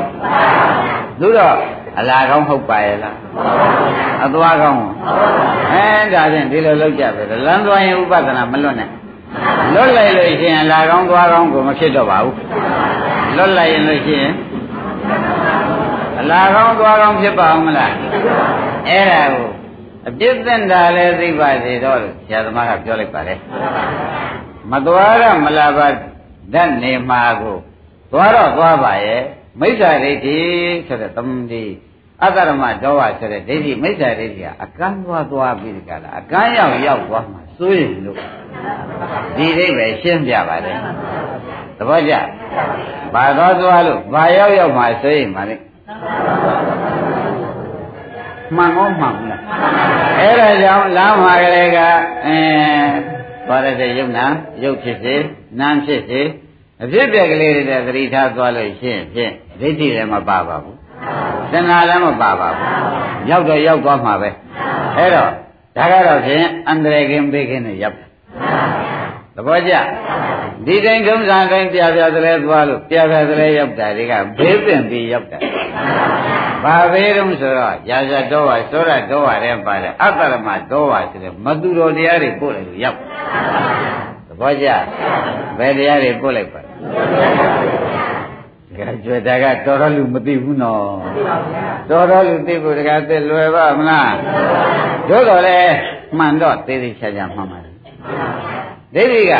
[1.20, 1.56] သို့တော့
[1.98, 3.16] အလားကောင်းဟုတ်ပါရဲ့လား
[4.24, 4.80] အသွားကောင်း
[5.72, 8.90] အဲဒါဖြင့်ဒီလိုလောက်ကြပဲလမ်းသွားရင်ဥပဒနာမလွတ်နဲ့
[9.74, 12.36] လွတ်လိုက်လို့ရှိရင်အလားကောင်းသွားကောင်းကိုမဖြစ်တော့ပါဘူး
[13.36, 14.32] လွတ်လိုက်ရင်လို့ရှိရင်
[16.20, 17.92] အလားကောင်းသွားကောင်းဖြစ်ပါအောင်မလား
[18.88, 19.48] အဲ့ဒါကို
[20.08, 23.38] အပြစ်တင်တာလည်းသိပါစေတော့ဆရာသမားကပြောလိုက်ပါတယ်
[24.70, 25.86] မသွားရမလားပါ
[26.54, 27.56] ဓာတ်နေမှာကို
[28.12, 29.22] သွားတော့သွားပါရဲ့
[29.60, 30.38] မိစ္ဆာဒိဋ္ဌိ
[30.86, 31.64] ဆိုတဲ့သမဏိ
[32.22, 38.18] အတ္တရမတောဝဆိုတဲ့ဒိဋ္ဌိမိစ္ဆာဒိဋ္ဌိကအကန်းသွားသွားပြီးကြလားအကန်းရောက်ရောက်သွားမှစိုးရင်လို့
[39.36, 40.78] ဒီဒိဋ္ဌိပဲရှင်းပြပါတယ်
[41.76, 42.14] သဘောကျ
[43.14, 45.56] ဘာသွားသွားလို့ဘာရောက်ရောက်မှစိုးရင်ပါလေ
[48.56, 49.40] မှန်ကောမှန်ဘူးလား
[50.20, 51.78] အဲ့ဒါကြောင့်လမ်းမှာကလေးက
[52.26, 52.38] အဲ
[53.46, 54.24] သွားရတဲ့ယုံနာ
[54.62, 55.14] ယုတ်ဖြစ်စေ
[55.60, 56.20] နာမ်ဖြစ်စေ
[56.82, 60.78] အဖြစ်ပြက်ကလေးတွေသတိထားသွားလို့ရှိရင်ဖြင့်ဒိဋ္ဌိလည်းမပါပါဘူး
[61.52, 62.68] သင်္ဃာလည်းမပါပါဘူး
[63.30, 64.30] ရောက်တော့ရောက်သွားမှာပဲ
[64.96, 65.30] အဲ့တော့
[65.76, 67.96] ဒါကတော့ဖြင့်အန္တရာယ်ကင်းပေးခြင်းနဲ့ရောက်
[69.36, 69.74] သဘောကျ
[70.66, 75.38] ဒီတိုင်းထုံးစံတိုင်းပြပြသလဲသွားလို့ပြပြသလဲရောက်တာတွေကဘေးပင်ပြီးရောက်တာ
[76.64, 82.98] ဘာဘေးတုံးဆိုတော့ရာဇတော်ဝါသောရတော်ဝါတဲ့ပါတယ်အတ္တရမတော်ဝါဆိုတဲ့မသူတော်တရားတွေပို့လိုက်လို့ရောက်
[84.28, 84.68] သဘောကျ
[85.58, 86.71] ဘယ်တရားတွေပို့လိုက်ပါ
[88.76, 90.84] ကဲကြွတာကတော်တော်လူမသိဘူးနော်
[91.90, 94.14] တော်တော်လူသိဖို့တကယ်သိလွယ်ပါမလား
[95.08, 95.58] တို့တော့လေ
[96.18, 97.74] မှန်တော့သေးသေးချာချာမှန်ပါတယ်
[98.94, 99.32] ဒိဋ္ဌိက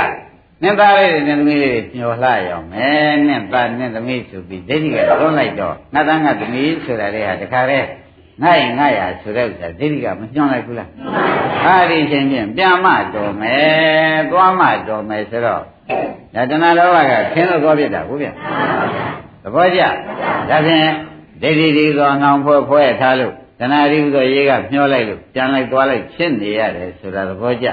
[0.63, 7.89] နင့်သားလေးတွေနင့်သမီးလေးတွေညှော်လှရအောင်မယ်နင့်သားနင့်သမီးဆိုပြီးဒိဋ္ဌိကတွန်းလိုက်တော့ငါသားငါသမီးဆိုတာလေးဟာတခါတည်း
[8.43, 10.89] ငါ့ငါ့ရဆိုတဲ့ဥစ္စာဒိဋ္ဌိကမညှော်လိုက်ဘူးလား
[11.65, 15.63] ဟာဒီချင်းချင်းပြန်မတော်မယ်သွားမတော်မယ်ဆိုတော့
[16.35, 18.29] ဒါတဏှာလောဘကခင်းလို့သွားပြတာဟုတ်ဗျ
[19.43, 19.83] သဘောကျ
[20.51, 20.89] ဒါဖြင့်
[21.43, 27.67] ဒိဋ္ဌိဒီသောငောင်ဖွဲ့ဖွဲ့ထားလို့တဏှာဒီဟူသောရေးကမျောလိုက်လို့ပြန်လိုက်သွားလိုက်ဖြစ်နေရတယ်ဆိုတာသဘောကျ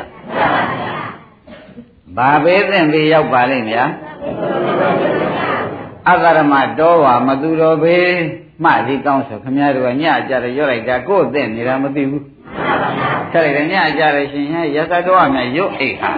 [2.18, 3.84] ဘာပေးသင့်ပြီးရောက်ပါလိမ့်ဗျာ
[6.10, 8.14] အကရမတောဝါမသူတော်ဘေး
[8.64, 12.26] မှဒီကောင်းဆိုခမည်းတော်ကညကြတယ်ရွတ်လိုက်တာကိုယ်သိနေတာမသိဘူး
[13.32, 16.12] ဆက်လိုက်တယ်ညကြတယ်ရှင်ဟဲ့ရသတော်ကမြရွတ်အိတ်ဟာ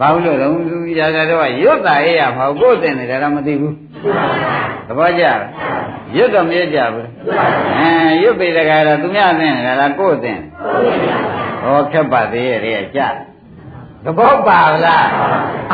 [0.00, 3.74] ဘာလို့လဲတော့သူရသတော်ကရွတ်တာအေးရဘာကိုယ်သိနေတာတော့မသိဘူး
[4.86, 5.40] သဘောကျလား
[6.16, 7.08] ရွတ်တော့မရွတ်ကြဘူး
[7.78, 7.90] အဲ
[8.22, 10.32] ရွတ်ပေတကားတော့သူများသိနေတာလားကိုယ်သိ
[11.62, 13.00] ဟောခက်ပါသေးရဲ့ကြ
[14.04, 15.06] သဘောပါလား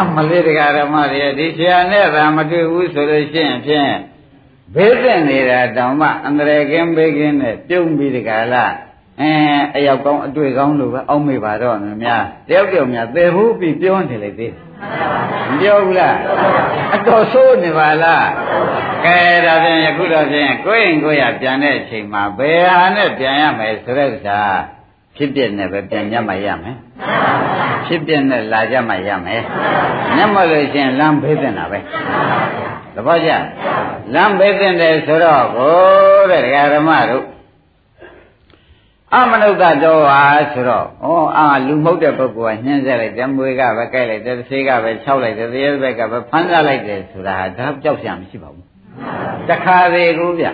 [0.00, 3.92] အမလေးတရားဓမ္မတွေဒီဆရာနဲ့သာမတွေ့ဘူးဆိုလို့ရှိရင်ဖြင့်
[4.74, 8.72] ဘေးသက်နေတာတောင်မှအန္တရာယ်ကင်းဘေးကင်းနဲ့ပြုံးပြီးတကလား
[9.20, 9.32] အဲ
[9.76, 14.54] အရောက်ကောင်းအတွေ့ကောင်းလို့ပဲအောက်မေ့ပါတော့မများတယောက်တယောက်များသေဘူးပြီးပြောနေလေသေး
[15.50, 16.16] မပြောဘူးလား
[16.94, 18.28] အတော်ဆိုးနေပါလား
[19.04, 24.40] ကဲဒါဖြင့်ယခုတော့ဖြင့်ကိုယ့်ရင်ကိုယ်ရပြန်တဲ့အချိန်မှာဘယ်ဟာနဲ့ပြန်ရမယ်ဆိုတဲ့ဥစ္စာ
[25.16, 26.76] ဖြစ်ပြနဲ့ပဲပြန်ညမှရမယ်
[27.86, 29.42] ဖြစ်ပြနဲ့လာကြမှရမယ်
[30.16, 31.78] ညမလို့ရှင်လမ်းဖေးတင်တာပဲ
[32.94, 33.30] သဘောကျ
[34.14, 35.74] လမ်းဖေးတင်တယ်ဆိုတော့ကို
[36.30, 37.24] တဲ့ဒကာဓမ္မတို့
[39.14, 40.22] အမနုဿတောဟာ
[40.52, 48.66] ဆိုတော့ဩအာလူမဟုတ်တဲ့ပုဂ္ဂိုလ်ကညှင်းဆက်လိုက်တယ်၊မွေကပဲကြိုက်လိုက်တယ်၊တစ်ဆေးကပဲခြောက်လိုက်တယ်၊တရေဘက်ကပဲဖမ်းစားလိုက်တယ်ဆိုတာဟာဒါကြောက်ရမရှိပါဘူး။
[49.50, 50.46] တခါသေးကိုဗျ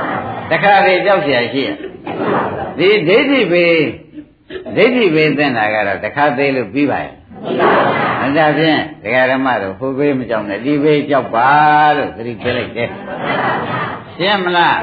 [0.50, 1.76] ။တခါသေးကြောက်ရရှိရင်
[2.78, 3.66] ဒီဒိဋ္ဌိပဲ
[4.76, 7.14] ဒိဋ္ဌိပဲသင်တာကတော့တခါသေးလို့ပြီးပါရဲ့။
[8.20, 11.50] မကြဖြင့်ဒကာဓမ္မတို့ဟိုဘေးမကြောက်နဲ့ဒီဘေးကြောက်ပါ
[11.96, 12.88] လို့သတိပေးလိုက်တယ်။
[14.16, 14.78] ရှင်းမလား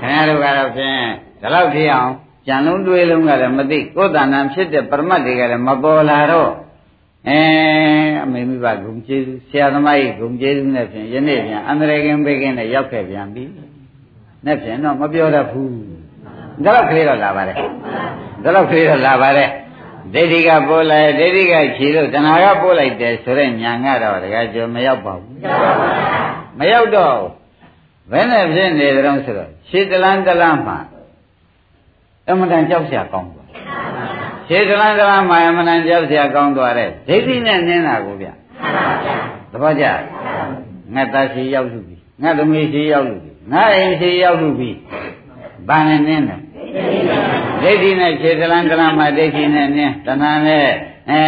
[0.00, 1.00] ခင်ဗျားတို့ကတော့ဖြင့်
[1.40, 2.10] ဒီလောက်ထိအောင်
[2.46, 6.50] ကြံလုံးတွေးလုံးကလည်းမသိကိုယ်တဏ္ဍာဖြစ်တဲ့ပရမတ်တွေကလည်းမပေါ်လာတော့
[7.28, 7.40] အဲ
[8.24, 13.44] အမေမိဘဂုံကျေးဇူးဆရာသမားကြီးဂုံကျေးဇူးနဲ့ဖြင့်ယနေ့ပြန်အန္တရာယ်ကင်းဘေးကင်းနဲ့ရောက်ခဲ့ပြန်ပြီ။
[14.46, 15.70] နဲ့ဖြင့်တော့မပြောတတ်ဘူး။
[16.64, 17.56] ဒါတော့ကလေးတော့လာပါတယ်။
[18.42, 19.48] ဒါတော့ကလေးတော့လာပါတယ်။
[20.14, 25.36] ဒိဋ္ဌိကပို့လိုက်ဒိဋ္ဌိကခြေလို့တဏှာကပို့လိုက်တယ်ဆိုတဲ့ညာကတော့တကယ်ကျော်မရောက်ပါဘူး။
[26.58, 27.18] မရောက်တော့
[28.10, 30.78] ဘယ်နဲ့ဖြစ်နေကြတော့ဆိုတော့ခြေတလန်းတလန်းမှာ
[32.28, 33.48] အမှန်တန်ကြောက်ရကောင်းသွား
[34.48, 38.28] ရှေးသလန်သလန်မှာအမှန်တန်ကြောက်ရကောင်းသွားတဲ့ဒိဋ္ဌိနဲ့နင်းတာကိုဗျ
[39.52, 39.84] သဘောကျ
[40.94, 44.70] ငါသားရှိရောက်လူပြီငါသမီးရှိရောက်လူပြီငါအိမ်ရှိရောက်လူပြီ
[45.68, 46.36] ဘာနဲ့နင်းလဲ
[47.62, 50.68] ဒိဋ္ဌိနဲ့ခြေကလန်ကလန်မှာဒိဋ္ဌိနဲ့နင်းတဏှာနဲ့
[51.10, 51.22] အဲ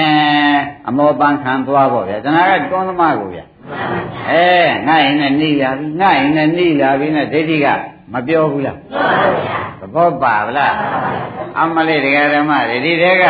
[0.88, 3.44] အမောပန်းခံသွားပေါ့ဗျာတဏှာကတွန်းသမားကိုဗျာ
[4.30, 4.46] အဲ
[4.86, 7.66] ငါအိမ်နဲ့နှိလာပြီငါအိမ်နဲ့နှိလာပြီနဲ့ဒိဋ္ဌိက
[8.12, 8.78] မပြောဘူးလား
[9.80, 10.74] သဘောပါဗလား
[11.60, 13.24] အမလေးတရားဓမ္မတွေဒီတဲက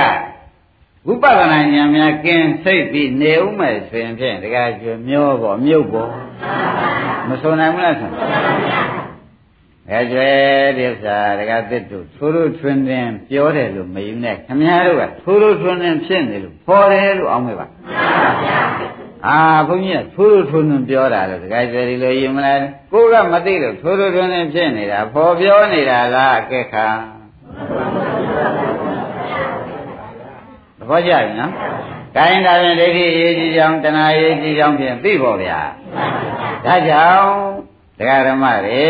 [1.07, 6.11] ဝိပဿနာဉာဏ်များကင်းစိတ်ပြီးနေဦးမယ်ဆိုရင်ဖြင့်တရားကျွမျောပေါ်မြုပ်ပေါ်
[7.29, 8.11] မဆိုနိုင်ဘူးလားဆို
[9.91, 10.31] အဲကျွဲ
[10.77, 17.67] ဒီဥစ္စာတရားသစ်တို့ထိုးထိုးထွန်းထွန်းပြောတယ်လို့မယူနဲ့ခမည်းတော်ကထိုးထိုးထွန်းထွန်းဖြစ်နေလို့ဖော်တယ်လို့အောင်းမေးပါ
[19.27, 22.59] အာဘုန်းကြီးကထိုးထိုးထွန်းထွန်းပြောတာလို့တခါကျွဲဒီလိုယူမလား
[22.93, 26.89] ကိုကမသိလို့ထိုးထိုးထွန်းထွန်းဖြစ်နေတာဖော်ပြောနေတာလားအကဲခါ
[30.79, 31.51] သဘောကျပြီနော်။
[32.17, 35.61] ကိုင်းဒါရင်ဒိဋ္ဌိရေးကြည့်ကြောင်းတဏှာရေးကြည့်ကြောင်းဖြင့်သိဖို့ဗျာ။
[36.65, 37.29] ဒါကြောင့်
[37.99, 38.87] တရားဓမ္မတွေ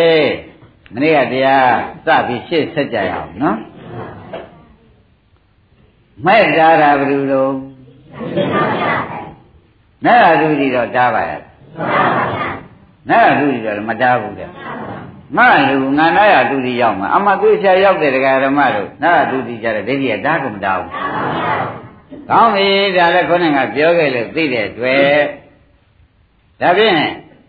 [0.93, 1.71] မနေ့ကတရား
[2.07, 3.57] စပြီးရှေ့ဆက်ကြရအောင်နော်။
[6.27, 7.45] မဲ့ကြတာဘယ်လိုလဲ။
[10.07, 11.41] နဲ့အတူကြီးတော့တားပါရဲ့။
[13.09, 14.51] နဲ့အတူကြီးတော့မတားဘူးတဲ့။
[15.37, 20.91] ငါလူငါနာရတူတီရောက်မှာအမှသူချာရောက်တဲ့တရားဓမ္မတို့နာရတူတီကြတဲ့ဒိဋ္ဌိကတားကုန်မတားဘူး။
[22.31, 25.17] ကောင်းပြီဒါလည်းခေါင်းကပြောခဲ့လို့သိတဲ့တွေ့
[26.61, 26.95] ဒါဖြင့်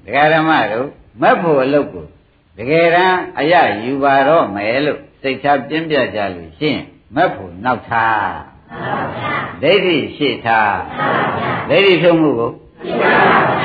[0.05, 0.87] တရားဓမ္မတို့
[1.21, 2.05] မက်ဖို့အလုပ်ကို
[2.57, 6.81] တကယ်တမ်းအရယူပါတော့မယ်လို့စိတ်ထားပြင်းပြကြလို့ရှင်း
[7.15, 8.56] မက်ဖို့နောက်ထား
[9.61, 10.75] ဒိဋ္ဌိရှေ့ထား
[11.69, 12.51] ဒိဋ္ဌိဖြုံးမှုကို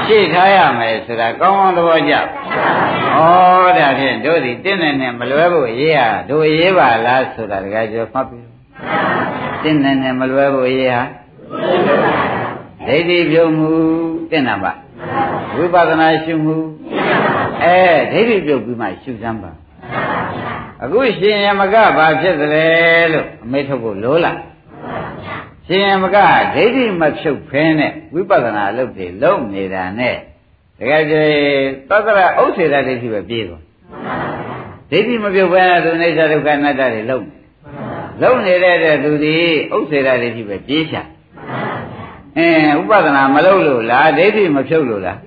[0.07, 2.19] ရှေ့ထားရမယ်ဆိုတာကောင်းကောင်းသဘောကျဩ
[3.79, 5.99] ဒါဖြင့်တို့ဒီတင်းနေနဲ့မလွဲဖို့ရေးရ
[6.31, 8.41] တို့ရေးပါလားဆိုတာတကယ်ပြောမှတ်ပြီ
[9.63, 11.03] တင်းနေနဲ့မလွဲဖို့ရေးဟာ
[12.87, 13.71] ဒိဋ္ဌိပြုံးမှု
[14.31, 14.73] တင်းနာပါ
[15.57, 16.57] ဝိပဿနာရှုမှု
[17.63, 17.79] အဲ
[18.13, 19.51] ဒိဋ္ဌိပြုတ်ပြီးမှရှုစမ်းပါ
[20.85, 22.67] အခုရှင်ယမကဘာဖြစ်သလဲ
[23.13, 24.39] လို့အမေထုတ်ဖို့လိုလား
[25.73, 26.17] ရှင်ယမက
[26.55, 30.17] ဒိဋ္ဌိမဖြုတ်ဖင်းနဲ့ဝိပဿနာအလုပ်တွေလုပ်နေတာနဲ့
[30.79, 31.23] တကယ်ကျေ
[31.89, 33.63] သတ္တရဥစ္စေတဒိဋ္ဌိပဲပြေးသွား
[34.91, 37.35] ဒိဋ္ဌိမပြုတ်ဘဲသူအိဋ္ဌဒုက္ခအနတ္တတွေလုပ်နေ
[38.23, 39.37] လုပ်နေတဲ့သူဒီ
[39.75, 40.97] ဥစ္စေတဒိဋ္ဌိပဲပြေးချ
[42.39, 45.19] အင်းဥပဒနာမလုပ်လို့လားဒိဋ္ဌိမဖြုတ်လို့လား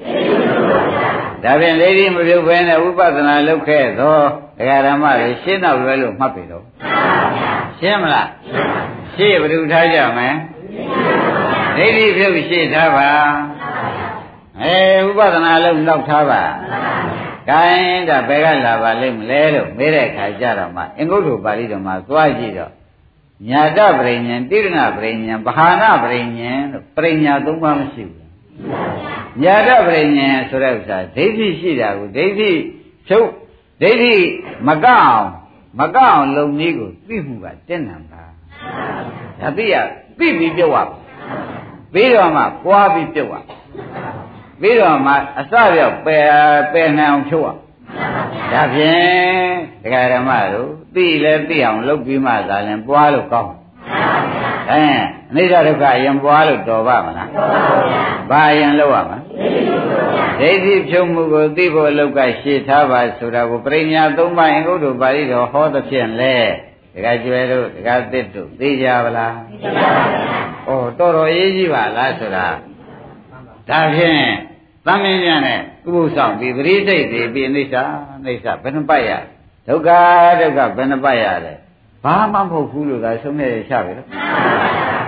[1.44, 4.18] ဒါဖြင့်ဒိဋ္ဌိမဖြုတ်ဘဲနဲ့ဥပဒနာလုပ်ခဲ့သော
[4.58, 6.64] ဒကာဓမ္မတွေရှင်းတော့လွယ်လို့မှတ်ပြီတော့
[7.80, 10.30] ရှင်းမလားရှင်း ဘယ်သူထားကြမလဲ
[11.78, 13.10] ဒိဋ္ဌိဖြုတ်ရှင်းထားပါ
[14.62, 14.76] အဲ
[15.08, 16.42] ဥပဒနာလုံးလောက်ထားပါ။
[17.50, 22.72] ကိုင်းဒါဘယ်ကလာပါလိမ့်မလဲလို့မေးတဲ့အခါကျတော့မှအင်္ဂုတ္တပါဠိတော်မှာသွားကြည့်တော့
[23.50, 28.26] ညာတပရိညာတိရဏပရိညာဘာဟာနာပရိညာလို့ပရိညာသုံးပါးမရှိဘူး။
[29.42, 32.52] ညာတပရိညာဆိုတဲ့ဥစ္စာဒိဋ္ဌိရှိတာကိုဒိဋ္ဌိ
[33.08, 33.30] ချုပ်
[33.82, 34.14] ဒိဋ္ဌိ
[34.68, 35.26] မကအောင်
[35.80, 38.24] မကအောင်လုံနည်းကိုသိမှုကတင့်နံပါ။
[39.42, 39.76] ဒါသိရ
[40.20, 40.78] သိပြီးပြောရ
[41.94, 43.36] ပြီးတော့မှပွားပြီးပြုတ်ရ
[44.62, 46.26] ပြီးတော့မှအစရောက်ပယ်
[46.74, 47.50] ပယ်နိုင်အောင်ဖြုတ်ရ
[48.54, 53.54] ဒါဖြင့်ဒကာဓမ္မတို့သိလဲသိအောင်လုပ်ပြီးမှသာရင်ပွားလို့ကောင်း
[54.72, 54.84] အဲ
[55.32, 57.30] အနိစ္စဒုက္ခအရင်ပွားလို့တော်ပါမလား
[58.30, 59.20] ဘာအရင်လုပ်ရမလဲ
[60.40, 66.36] ဒိဋ္ဌိဖြုတ်မှုကိုသိဖို့အလောက်ကရှေ့ထားပါဆိုတာကိုပရိညာသုံးပါးအင်္ဂုတ္တပါဠိတော်ဟောသဖြင့်လဲ
[66.96, 70.04] ဒကာကျွဲတို့ဒကာသစ်တို့သိကြပါလားသိပါပါ
[70.68, 72.48] ဘုရားဩတော်တော်ရေးကြီးပါလားဆိုတာ
[73.70, 74.22] ဒါဖြင့်
[74.86, 77.84] သမင်းညနဲ့ဥပုသ်ဆောင်ပြီးပရိသိတ်ပြီးပြီးအိဋ္ဌာ
[78.26, 79.12] အိဋ္ဌာဘယ်နှပတ်ရ
[79.68, 79.90] ဒုက္ခ
[80.40, 81.58] ဒုက္ခဘယ်နှပတ်ရတယ်
[82.04, 84.08] ဘာမှမဟုတ်ဘူးလို့သာဆုံးနေရချပြီလို့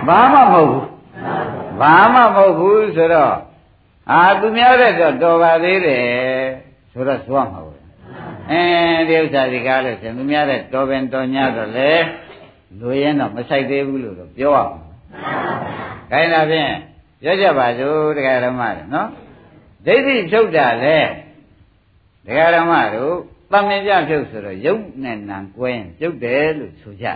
[0.08, 0.86] ဘာမှမဟုတ်ဘူး
[1.80, 3.34] ဘာမှမဟုတ်ဘူးဆိုတော့
[4.10, 6.02] အာသူများတဲ့တော့တော်ပါသေးတယ်
[6.92, 7.67] ဆိုတော့သွားမှာဘူး
[8.50, 8.60] အဲ
[9.08, 11.92] ဒီဥစ္စာဒီကားလို့ရှင်သူများတဲ့တော်ပင်တော်ညတော့လေ
[12.80, 14.80] လူရင်တော့မဆိုင်သေးဘူးလို့တော့ပြောရမှာ။
[16.10, 16.72] ခိုင်းတာဖြင့်
[17.22, 19.08] ပြောကြပါစို့တရားဓမ္မတွေနော်။
[19.86, 20.98] ဒိဋ္ဌိဖြုတ်တာလေ
[22.26, 23.14] တရားဓမ္မတို့
[23.52, 27.06] တမင်ကြဖြုတ်ဆိုတော့ယုတ်နဲ့နံကွဲရင်ပြုတ်တယ်လို့ဆိုကြ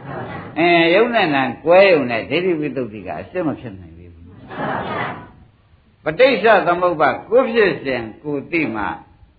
[0.58, 4.12] ။အဲယုတ်နဲ့နံကွဲုံနဲ့ဒိဋ္ဌိဝိသုဒ္ဓိကအစစ်မဖြစ်နိုင်ဘူး။
[6.04, 8.84] ပဋိစ္စသမုပ္ပါကိုဖြစ်စဉ်ကိုသိမှ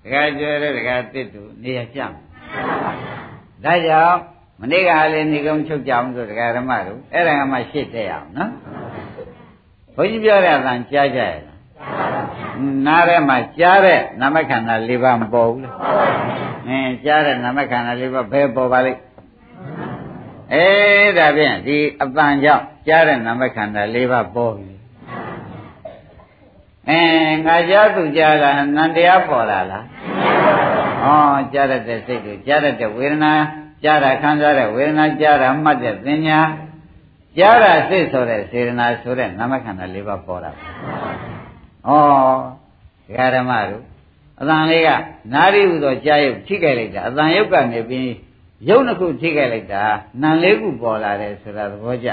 [0.06, 2.12] ဒကာကျွဲတဲ့ဒကာတစ်တူနေရာကျမယ်
[3.64, 4.20] ဒါကြောင့်
[4.62, 8.52] မနေ့ကလည်းနေကုန်းချုပ်ကြအောင်ဆိုဒကာဓမ္မတို့အဲ့ဒါကမှရှစ်တဲ့အောင်နော်
[9.96, 11.60] ဘုန်းကြီးပြောတဲ့အတန်ကြားကြရဲ့လား
[12.86, 15.76] နားထဲမှာကြားတဲ့နာမခန္ဓာ၄ပါးမပေါ်ဘူးလား
[16.68, 19.02] အင်းကြားတဲ့နာမခန္ဓာ၄ပါးဘယ်ပေါ်ပါလိမ့်
[20.54, 24.76] အေးဒါဖြင့်ဒီအတန်ကြောင့်ကြားတဲ့နာမခန္ဓာ၄ပါးပေါ်ပြီ
[26.90, 27.02] အဲ
[27.46, 29.84] ငါကြားသူကြားတာနန္တရားပေါ်လာလား
[31.06, 31.08] ဩ
[31.54, 33.34] ကြားရတဲ့စိတ်တွေကြားရတဲ့ဝေဒနာ
[33.84, 36.40] ကြားတာခံစားတဲ့ဝေဒနာကြားတာမှတ်တဲ့သင်ညာ
[37.38, 40.54] ကြားတာစိတ်ဆိုတဲ့စေရနာဆိုတဲ့နာမခန္ဓာ၄ပါးပေါ်တာဩ
[43.08, 43.84] ဒကာဓမ္မတို့
[44.40, 44.90] အတန်လေးက
[45.34, 48.12] နာရီဟူသောကြားရုပ်ထိကြိုက်လိုက်တာအတန်ရုပ်ကနေပြီး
[48.70, 49.84] ရုပ်နှစ်ခုထိကြိုက်လိုက်တာ
[50.22, 52.10] နံလေးခုပေါ်လာတယ်ဆိုတာသဘောကျ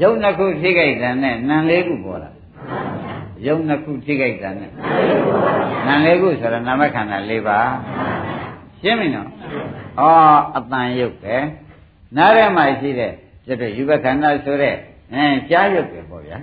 [0.00, 2.41] ရုပ်နှစ်ခုထိကြိုက်တာနဲ့နံလေးခုပေါ်လာရု
[3.54, 4.70] ပ်နှစ်ခုထိကြိုက်တာနဲ့
[5.86, 7.70] နာလေးခုဆိုတာနာမခန္ဓာ၄ပါး
[8.80, 9.28] ရှင်းပြီနော်
[10.00, 10.02] ဩ
[10.56, 11.36] အတန်ရုပ်ပဲ
[12.16, 13.12] နားထဲမှာရှိတဲ့
[13.46, 14.74] ကျတော့ယူဘခန္ဓာဆိုတဲ့
[15.14, 16.38] အဲကြားရုပ်ပဲပေါ့ဗျာ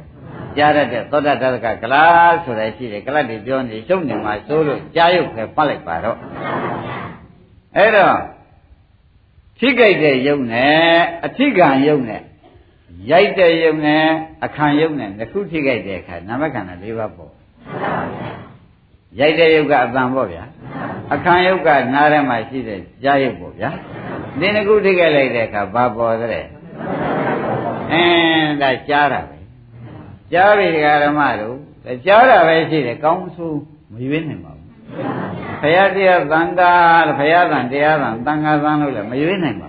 [0.57, 2.03] ကြားရတဲ့သောတတကကလာ
[2.43, 6.17] ဆိုတဲ့ရှိတယ်ကလတ်တွေပြောနေရှုံနေမှာဆိုလို့ကြားရုပ်ပဲပတ်လိုက်ပါတော့
[7.77, 8.17] အဲ့တော့
[9.59, 12.21] ထိကြိုက်တဲ့ယုံနဲ့အထိကံယုံနဲ့
[13.11, 14.03] ရိုက်တဲ့ယုံနဲ့
[14.45, 17.33] အခါယုံနဲ့တစ်ခုထိကြိုက်တဲ့အခါနာမခန္ဓာ၄ပါးပေါ့
[19.19, 20.43] ရိုက်တဲ့ယုတ်ကအတန်ပေါ့ဗျာ
[21.13, 23.69] အခါယုတ်ကနားထဲမှာရှိတဲ့ကြားယုတ်ပေါ့ဗျာ
[24.39, 26.45] ဒီနှစ်ခုထိကြိုက်လိုက်တဲ့အခါဘာပေါ်တဲ့
[27.91, 29.37] အင်းဒါကြားတာပဲ
[30.33, 31.57] ကြားပြီဒကာဓမ္မတို့
[32.05, 33.59] ကြားတာပဲရှိတယ်ကောင်းဆိုး
[33.91, 34.65] မရွေးနိုင်ပါဘူး
[35.61, 36.71] ဘုရားတရားသံဃာ
[37.07, 39.68] လို့ဘုရားသံတရားသံသံဃာသံလို့လည်းမရွေးနိုင်ပါ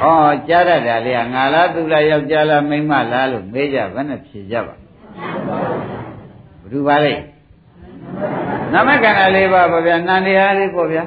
[0.00, 7.14] ဟောကြားရတာလေငါလားသူလားယောက်ျားလားမိန်းမလားလို့မေးကြဘယ်နဲ့ဖြေကြပါဘယ်သူပါလဲ
[8.72, 11.02] နမကန္နာလေးပါပါဗျာနန္တရားလေးပေါ့ဗျာ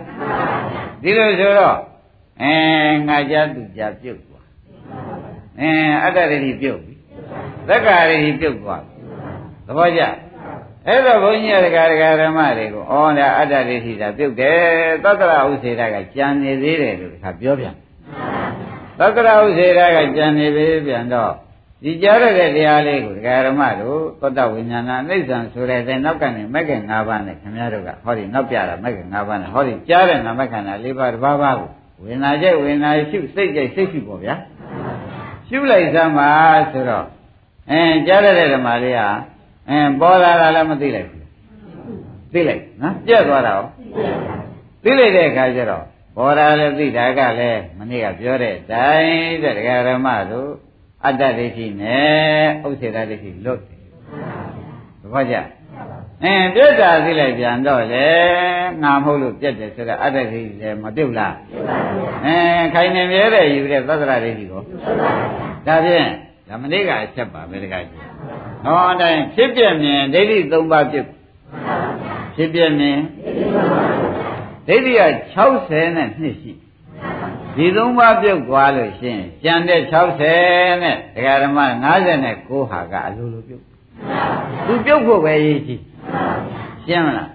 [1.02, 1.78] ဒီလိုဆိုတော့
[2.42, 2.54] အဲ
[3.08, 4.46] ငါကြသူကြပြုတ်သွား
[5.60, 5.72] အဲ
[6.04, 6.94] အတ္တရတိပြုတ်ပြီ
[7.68, 8.84] သက္ကာရတိပြုတ်သွား
[9.66, 10.02] သဘောကျ
[10.88, 14.58] အဲ့တော့ဘုန်းကြီးရကရကဓမ္မတွေကိုဩဒါအတ္တရတိတာပြုတ်တယ်
[15.04, 17.76] သတ္တရဥစေတကကြံနေသေးတယ်လို့ခါပြောပြန်
[19.02, 21.32] သက္ကရာဥစေတကကြံနေပြီပြန်တော့
[21.84, 31.70] ဒီကြားရတဲ့တရားလေးကိုဒကာရမတို့သောတဝိညာဏအိဋ္ဌံဆိုတဲ့တဲ့နောက်ကနေမဂ္ဂင်၅ပါးနဲ့ခင်ဗျားတို့ကဟောဒီနောက်ပြတာမဂ္ဂင်၅ပါးနဲ့ဟောဒီကြားတဲ့နာမခန္ဓာ၄ပါးတစ်ပါးပါးကို
[32.04, 34.36] ဝေနာကျက်ဝေနာရှုစိတ်ကြိုက်စိတ်ရှုပေါ့ဗျာ
[35.48, 36.30] ရှုလိုက်စမ်းပါ
[36.72, 37.06] ဆိုတော့
[37.72, 39.08] အဲကြားရတဲ့ဓမ္မလေးဟာ
[39.70, 41.26] အဲပေါ်လာတာလည်းမသိလိုက်ဘူး
[42.34, 43.66] သိလိုက်နော်ပြက်သွားတာရော
[44.84, 45.84] သိလိုက်တဲ့အခါကျတော့
[46.16, 50.52] ပေါ်လာလည်းသိတာကလည်းမနေ့ကပြောတဲ့အတိုင်းတဲ့ဒကာရမတို့
[51.06, 53.80] အတ္တဒိဋ္ဌိနဲ့ဥစ္စေတဒိဋ္ဌိလွတ်တယ်
[55.02, 55.36] သဘောကျ
[56.24, 58.08] အဲပြတ်တာသိလိုက်ပြန်တော့လေ
[58.84, 61.36] ငါမဟုတ်လို့ပြတ်တယ်ဆိုတော့အတ္တဒိဋ္ဌိလည်းမပြုတ်လား
[62.26, 62.36] အဲ
[62.74, 64.62] ခိုင်နေမြဲတဲ့ယူတဲ့သတ္တရဒိဋ္ဌိကို
[65.68, 66.08] ဒါဖြင့်
[66.50, 68.02] ဓမ္မနေ့ကအချက်ပါပဲတခါကြီး
[68.66, 71.08] ဟောအတိုင်းဖြစ်ပြမြင်ဒိဋ္ဌိ၃ပါးပြုတ်
[72.36, 74.31] ဖြစ်ပြမြင်ဒိဋ္ဌိ
[74.70, 74.72] က
[75.46, 76.52] 60နဲ့နှစ်ရှိ
[77.56, 79.82] ဒီသုံးပါးပြုတ်သွားလို့ရှိရင်ကျန်တဲ့
[80.32, 81.60] 60နဲ့ဒကာဓမ္မ
[82.18, 83.64] 59ဟာကအလိုလိုပြုတ်
[84.66, 85.82] သူပြုတ်ဖို့ပဲရည်ကြီး
[86.86, 87.30] ရှင်းမလား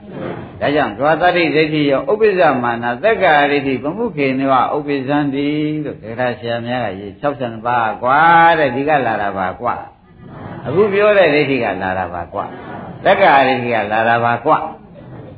[0.60, 5.48] ဒါကြောင့်ဒွါသတိဒိဋ္ဌိရောဥပ္ပဇ္ဇမာနသက္ကာဒိဋ္ဌိဘမှုခေနဝဥပ္ပဇံတိ
[5.84, 8.20] လို့ဒေထာဆရာများကရေး62ပါးကွာ
[8.58, 9.74] တဲ့ဒီကလာတာပါကွာ
[10.66, 12.44] အခုပြောတဲ့ဒိဋ္ဌိကလာတာပါကွာ
[13.04, 14.58] သက္ကာဒိဋ္ဌိကလာတာပါကွာ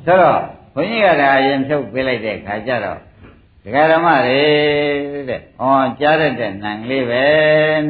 [0.05, 2.99] ဆိုတော့ဘု န်းကြီးကဒါအရင်ဖြုတ်ပေးလိုက်တဲ့ခါကျတော့
[3.63, 4.41] ဒကာဓမ္မတွေ
[5.29, 7.23] တဲ့ဟောကြားရတဲ့နံလေးပဲ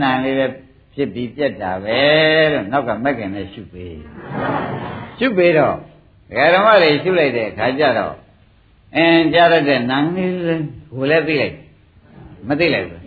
[0.01, 0.45] နံလေးပဲ
[0.93, 1.99] ဖြစ်ပြီးပြက်တာပဲ
[2.51, 3.99] လို့နောက်ကမက်ကင်နဲ့ရှုပေး
[5.19, 5.75] ရှုပေးတော့
[6.29, 8.15] ဒကာဓမ္မတွေရှုလိုက်တဲ့ခါကျတော့
[8.95, 10.31] အင်းကြားရတဲ့နံလေး
[10.95, 11.55] ဟိုလည်းသိလိုက်
[12.47, 13.01] မသိလိုက်ဘူး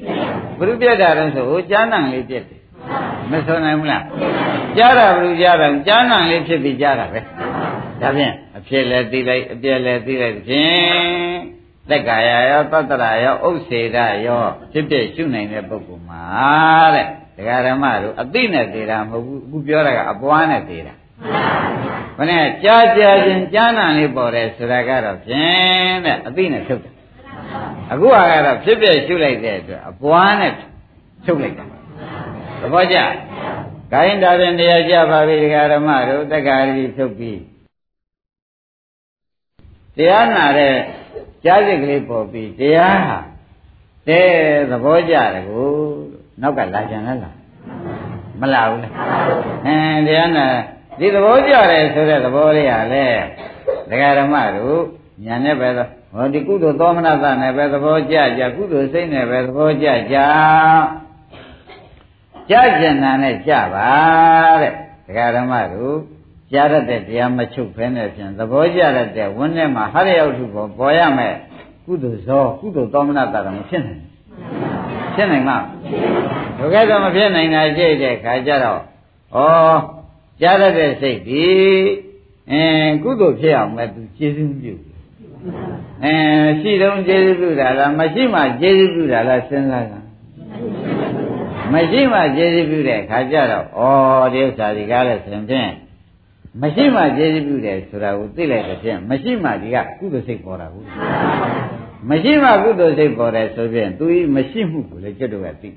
[0.58, 2.60] ဘုရုပြက်တာတော့ဆိုဟိုကြားနံလေးပြက်တယ်
[3.30, 4.04] မဆိုနိုင်ဘူးလား
[4.76, 7.20] ကြားတာဘုရုကြားတာကြားနံလေးဖြစ်ပြီးကြားတာပဲ
[8.02, 11.52] ဒါဖြင့်အဖြစ်လည်းသိလိုက်အပြက်လည်းသိလိုက်ဖြင့်
[11.88, 16.22] သက်ကာယရောသတ္တရာရောဥစ္စေဒရောဖြစ်ဖြစ်ရှုနိုင်တဲ့ပုဂ္ဂိုလ်မှာ
[16.94, 20.94] တဲ့ဒကာဓမ္မတို့အသိနဲ့သေးတာမဟုတ်ဘူးအခုပြောတာကအပွားနဲ့သေးတာ
[22.16, 26.94] ဘယ်နဲ့ကြားကြားချင်းကြားနာလေးပေါ်တယ်ဆိုတာကတော့ဖြင့်တဲ့အသိနဲ့ထုတ်တယ်
[27.92, 30.52] အခုကတော့ဖြစ်ဖြစ်ရှုလိုက်တဲ့အတွက်အပွားနဲ့
[31.24, 31.64] ထုတ်လိုက်တာ
[32.60, 32.96] သဘောကျ
[33.92, 37.38] ဂိုင်းဒါဖြင့်တရားကြပါပြီဒကာဓမ္မတို့တက္ကရာတိထုတ်ပြီး
[39.96, 40.74] တရားနာတဲ့
[41.44, 43.18] ကြားစိတ်ကလေးပေါ်ပြီးတရားဟာ
[44.08, 44.28] တဲ့
[44.70, 45.68] သဘောကြတယ်ကို
[46.40, 47.36] နောက်ကလာကြံလားလား
[48.40, 48.92] မလာဘူးလား
[49.66, 50.46] အင်းတရားနာ
[50.98, 53.06] ဒီသဘောကြတယ်ဆိုတဲ့သဘောလေးဟာလေ
[53.90, 54.82] ဒကာဓမ္မတို့
[55.24, 60.16] ညာနဲ့ပဲဟောဒီကုသိုလ်သောမနတနဲ့ပဲသဘောကြကြကုသိုလ်စိတ်နဲ့ပဲသဘောကြကြ
[62.50, 63.90] ကြကျင်နာနဲ့ကြပါ
[64.62, 64.72] တဲ့
[65.06, 65.96] ဒကာဓမ္မတို့
[66.52, 71.34] ကြားရတဲ့တရားမချုပ်ဖဲနဲ့ဖြင့်သဘောကျရတဲ့ဝန်းထဲမှာဟရရောက်ထုပေါ်ပေါ်ရမယ်
[71.84, 74.12] ကုသိုလ်ဇောကုသိုလ်သောမနတာတော့မဖြစ်နိုင်ဘူး
[75.14, 75.58] ဖြစ်နိုင်မှာ
[76.58, 79.38] ဒုက္ခတော့မဖြစ်နိုင်တာရှိတဲ့ခါကျတော့ဩ
[80.40, 81.44] ကြားရတဲ့စိတ်ဒီ
[82.50, 84.74] အင်းကုသိုလ်ဖြစ်အောင်မဲ့သူကျေးဇူးပြု
[86.04, 90.00] အင်းရှိတော့ကျေးဇူးပြုတာလားမရှိမှကျေးဇူးပြုတာလားစဉ်းစားတာ
[91.72, 93.82] မရှိမှကျေးဇူးပြုတဲ့ခါကျတော့ဩ
[94.32, 95.72] ဒီဥစ္စာဒီကားလဲဆိုရင်
[96.60, 100.86] မရှိမှကျေးဇူးပြုတယ်ဆိုတာကိုသိလိုက်တဲ့ဖြင့်မရှိမှဒီကကုသိုလ်စိတ်ပေါ်တာဘူး
[102.08, 105.70] မရှိမှကုသိုလ်စိတ်ပေါ်တယ်ဆိုဖြင့်သူဤမရှိမှုကိုလည်းကျွတ်တော့ကသိ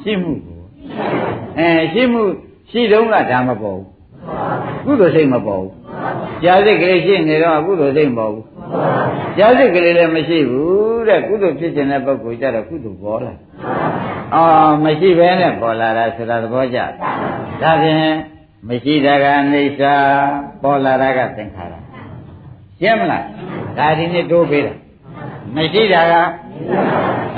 [0.00, 0.60] ရှိမှုကို
[1.58, 2.22] အဲရှိမှု
[2.70, 3.78] ရှိတုန်းကဒါမပေါ်
[4.84, 5.72] ဘူးကုသိုလ်စိတ်မပေါ်ဘူး
[6.42, 8.44] ကြာစိတ်ကလေးရှိနေတော့ကုသိုလ်စိတ်မပေါ်ဘူး
[9.38, 13.34] ကြာစိတ်ကလေးလည်းမရှိဘူးတဲ့ကုသိုလ်ဖြစ်ခြင်းတဲ့ပုဂ္ဂိုလ်ကြတော့ကုသိုလ်ပေါ်လာ
[14.34, 16.78] အော်မရှိဘဲနဲ့ပေါ်လာတာဆိုတာသဘောကျ
[17.62, 18.35] ဒါဖြင့်
[18.68, 19.82] မရှိတာကအနိစ္စ
[20.62, 21.74] ပေါ်လာတာကသင်္ခါရ
[22.80, 23.24] ရှင်းမလား
[23.78, 24.74] ဒါဒီနေ့တိုးပေးတာ
[25.54, 26.14] မရှိတာက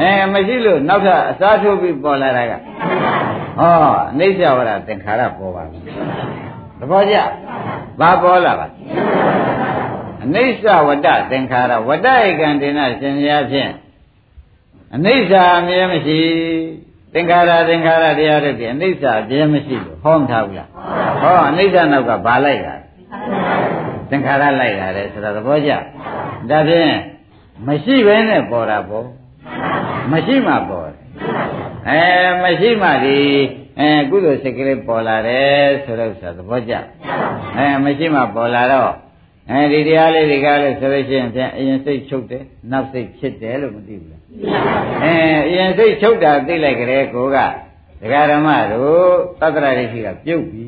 [0.01, 2.53] အဲမရှိလို့နောက်ထပ်အစားထိုးပြီးပေါ်လာတာက
[3.59, 3.73] ဟော
[4.11, 5.79] အနိစ္စဝရသင်္ခါရပေါ်ပါပြီ
[6.79, 7.17] သဘောကျ
[8.01, 8.67] ဘာပေါ်လာပါ
[10.25, 13.71] အနိစ္စဝတ္တသင်္ခါရဝတ္တဧကံဒေနရှင်ရာဖြင့်
[14.95, 16.19] အနိစ္စအမြဲမရှိ
[17.13, 20.69] သင်္ခါရသင်္ခါရတရားတွေပြင်အနိစ္စအပြဲမရှိလို့ဟောမထားဘူးလား
[21.23, 22.75] ဟောအနိစ္စနောက်ကဘာလိုက်တာ
[24.11, 25.73] သင်္ခါရလိုက်တာလေဆိုတော့သဘောကျ
[26.51, 26.93] ဒါဖြင့်
[27.67, 29.07] မရှိဘဲနဲ့ပေါ်တာပေါ့
[30.13, 30.97] မရှိမှပေါ်တယ်
[31.89, 32.03] အဲ
[32.43, 33.19] မရှိမှဒီ
[33.81, 36.75] အဲကုသိုလ်စိတ်ကလေးပေါ်လာတယ်ဆိုတော့ဆိုသဘောကျ
[37.57, 38.93] အဲမရှိမှပေါ်လာတော့
[39.51, 44.23] အဲဒီတရားလေးတွေကလည်းဆိုလို့ရှိရင်ဖြင့်အရင်စိတ်ချုပ်တယ်နောက်စိတ်ဖြစ်တယ်လို့မသိဘူးလား
[45.03, 45.15] အဲ
[45.49, 47.39] အရင်စိတ်ချုပ်တာသိလိုက်ကြတဲ့ကိုက
[48.03, 49.09] ဒကာဓမ္မတို့
[49.41, 50.65] သတ္တရာဒိဋ္ဌိကပြုတ်ပြီ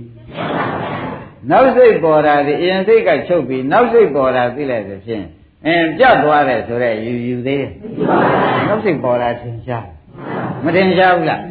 [1.51, 5.25] နောက်စိတ်ပေါ်တာဒီအရင်စိတ်ကချုပ်ပြီနောက်စိတ်ပေါ်တာသိလိုက်သဖြင့်
[5.67, 7.71] အင်းပြတ်သွားတယ်ဆိုတော့ယူယူသေးတယ်
[8.69, 9.87] နောက်စိတ်ပေါ်တာသင်ရှား
[10.65, 11.43] မတင်ရှားဘူးလား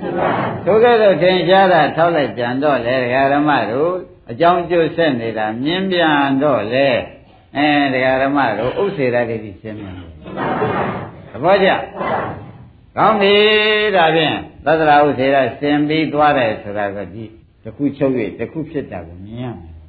[0.65, 3.93] သို့ကဲ့သို့ထင်ရှားတာထောက်လိုက်ပြန်တော့လေဒကာဓမ္မတို့
[4.31, 6.87] အကြောင်းကျိုးဆက်နေတာမြင်းပြန်တော့လေ
[7.57, 11.69] အဲဒကာဓမ္မတို့ဥစ္စေရဒိဋ္ဌိရှင်းမြန်သဘောကျ
[12.97, 13.35] ကောင်းပြီ
[13.95, 14.35] ဒါဖြင့်
[14.65, 17.25] သတ္တရာဥစ္စေရစင်ပြီးသွားတယ်ဆိုတာကဒီ
[17.63, 19.79] တစ်ခုချုပ်၍တစ်ခုဖြစ်တာကိုမြင်ရမယ်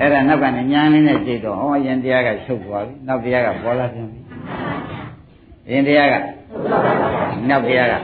[0.00, 4.20] အဲ့ဒါနောက်ကနေညာလေးနဲ့ကြည့်တော့ဩယင်တရားကချုပ်သွားပြီနောက်တရားကပေါ်လာပြန်ပြီ
[5.70, 6.14] ယင်တရားက
[7.48, 7.94] နောက်တရားက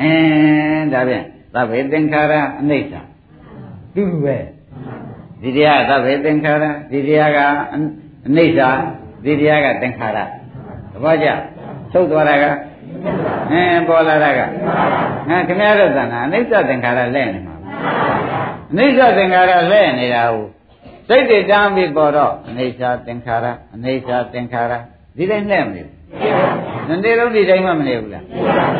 [0.00, 1.24] အင်းဒါဖြင့်
[1.54, 2.94] သဗ္ဗေသင်္ခါရအနိစ္စ
[3.94, 4.36] သူပဲ
[5.42, 7.38] ဒီတရားသဗ္ဗေသင်္ခါရဒီတရားက
[8.26, 8.60] အနိစ္စ
[9.24, 10.18] ဒီတရားကသင်္ခါရ
[10.92, 11.28] သဘောကျ
[11.92, 12.44] ချုပ်သွားတာက
[13.50, 14.40] အင်းပေါ်လာတာက
[15.28, 17.54] ဟမ်ခင်ဗျားတို့သံဃာအနိစ္စသင်္ခါရလဲနေမှာ
[18.72, 20.46] အနိစ္စသင်္ခါရလဲနေတာကို
[21.08, 24.72] စိတ်တွေတန်းပြီးပေါ်တော့အနိစ္စသင်္ခါရအနိစ္စသင်္ခါရ
[25.16, 28.24] ဒီတိုင်းလှည့်မနေဘူးနေ့လုံးဒီတိုင်းမှမနေဘူးလား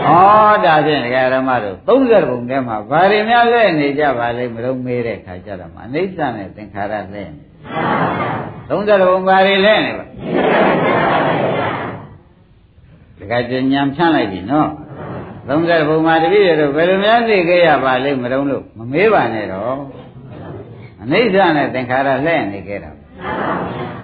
[0.07, 7.25] ဩဒါဖြင့်ဒကာရမတို့30ဘုံထဲမှာဘာတွေများလဲနေကြပါလိမ့်မလို့မေးတဲ့ခါကျတော့မှအနိစ္စနဲ့သင်္ခါရလဲနေ
[8.71, 10.05] 30ဘုံဘာတွေလဲနေပါ
[13.19, 14.69] ဒကာကျညံဖြန့်လိုက်ပြီနော်
[15.49, 19.79] 30ဘုံမှာတပည့်ရတော့ဘယ်လိုများသိခဲ့ရပါလိမ့်မလို့လို့မမေးပါနဲ့တော့
[21.03, 22.91] အနိစ္စနဲ့သင်္ခါရလဲနေခဲ့တာ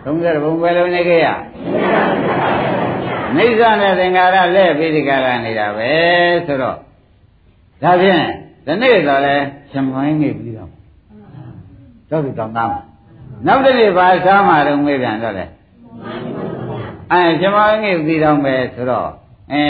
[0.04, 1.28] 30ဘုံဘယ်လိုနေခဲ့ရ
[3.30, 5.90] အနိစ္စနဲ့သင်္ခါရလဲပြီးဒီကရနေတာပဲ
[6.46, 6.76] ဆိုတော့
[7.82, 8.24] ဒါဖြင့်
[8.66, 9.36] ဒီနေ့တော့လဲ
[9.70, 10.70] ရှင်မိုင်းနေပြီးတော့
[12.10, 12.70] တော့ဒီတောင်းသား
[13.46, 15.44] နောက်တစ်နေ့ဘာစားမှတော့မေးပြန်တော့လေ
[17.12, 19.10] အဲရှင်မိုင်းနေပြီးတော့ပဲဆိုတော့
[19.52, 19.62] အဲ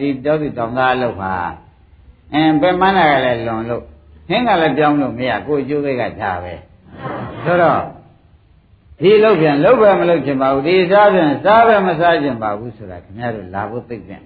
[0.00, 1.34] ဒီတောတိတောင်သားလို့ပါ
[2.34, 3.82] အင်းပဲမန်းတာကလည်းလွန်လို့
[4.28, 6.54] ဟင်းကလည်းပြောင်းလို့မရကိုအကျိုးတွေကဒါပဲ
[7.44, 7.82] ဆိုတော့
[9.00, 14.20] ဒီလောက်ပြန်လောက်ပဲမလောက်ချင်ပါဘူးဒီစားပြန်စားပဲမစားချင်ပါဘူးဆိုတာခင်ဗျားတို့လာဖို့သိတဲ့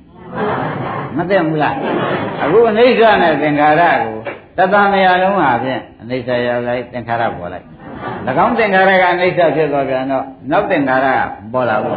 [1.17, 1.75] မသိဘူးလား
[2.43, 4.17] အခုအနိစ္စနဲ့သင်္ခါရကို
[4.57, 7.67] တသမယလုံးဟာဖြင့်အနိစ္စရောက်လိုက်သင်္ခါရပေါ်လိုက်၎
[8.45, 11.21] င်းသင်္ခါရကအနိစ္စဖြစ်သွားပြန်တော့နောက်သင်္ခါရက
[11.53, 11.97] ပေါ်လာဘူး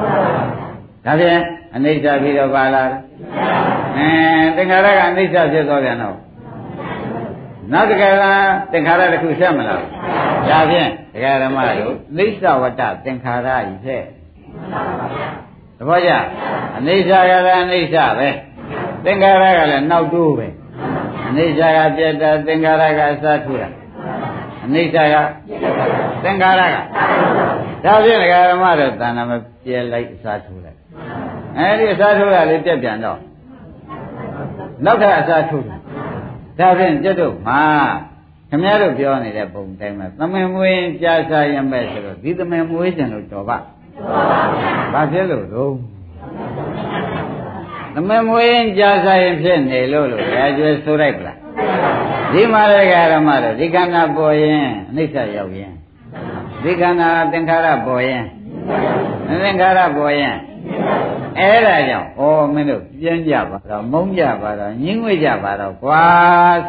[1.06, 1.40] ဒါဖြင့်
[1.76, 3.00] အနိစ္စပြီးတော့ပါလာတယ်
[3.98, 4.10] အဲ
[4.58, 6.18] သင်္ခါရကအနိစ္စဖြစ်သွားပြန်တော့
[7.74, 9.82] နောက်တကယ်လားသင်္ခါရတစ်ခုဆက်မလား
[10.50, 14.06] ဒါဖြင့်ဒကာဓမ္မတို့နိစ္စဝတ္တသင်္ခါရကြီးဖြင့်
[15.78, 16.12] သဘောကျ
[16.78, 18.30] အနိစ္စကလည်းအနိစ္စပဲ
[19.06, 20.48] သင်္ခါရကလည်းနောက်တိုးပဲ
[21.28, 23.70] အနိစ္စကပြတ်တာသင်္ခါရကအစထူတာ
[24.66, 25.16] အနိစ္စက
[26.24, 26.78] သင်္ခါရက
[27.86, 29.32] ဒါဖြင့်ဒကာဓမ္မတို့တဏ္ဍမ
[29.64, 30.79] ပြဲလိုက်အစထူလိုက်
[31.58, 33.20] အဲဒီအစားထိုးတာလေးပြက်ပြန်တော့
[34.86, 35.80] နောက်ထပ်အစားထိုးတယ်
[36.60, 37.62] ဒါဖြင့်ကျွတ်တို့မှာ
[38.50, 43.58] ခင်ဗျားတို့ပြောနေတဲ့ပုံတိုင်းမှာသမင်မွေးကြားစားရမဲ့ဆိုတော့ဒီသမင်မွေးခြင်းလို့တော်ပါ
[44.94, 45.74] ဘာဖြစ်လို့တော့
[47.96, 51.38] သမင်မွေးကြားစားရင်ဖြစ်နေလို့လို့ရာကျွဲဆိုလိုက်ပလား
[52.34, 55.74] ဒီမှာလည်းဓမ္မတော့ဒီခန္ဓာပေါ်ရင်အနိစ္စရောက်ရင်
[56.64, 58.24] ဒီခန္ဓာသင်္ခါရပေါ်ရင်
[59.44, 60.36] သင်္ခါရပေါ်ရင်
[61.38, 62.22] အဲ့ဒါကြောင့်ဩ
[62.54, 66.04] မင်းတို့ပြင်းကြပါတော့မုန်းကြပါတော့ညှင်းငွေ့ကြပါတော့ကွာ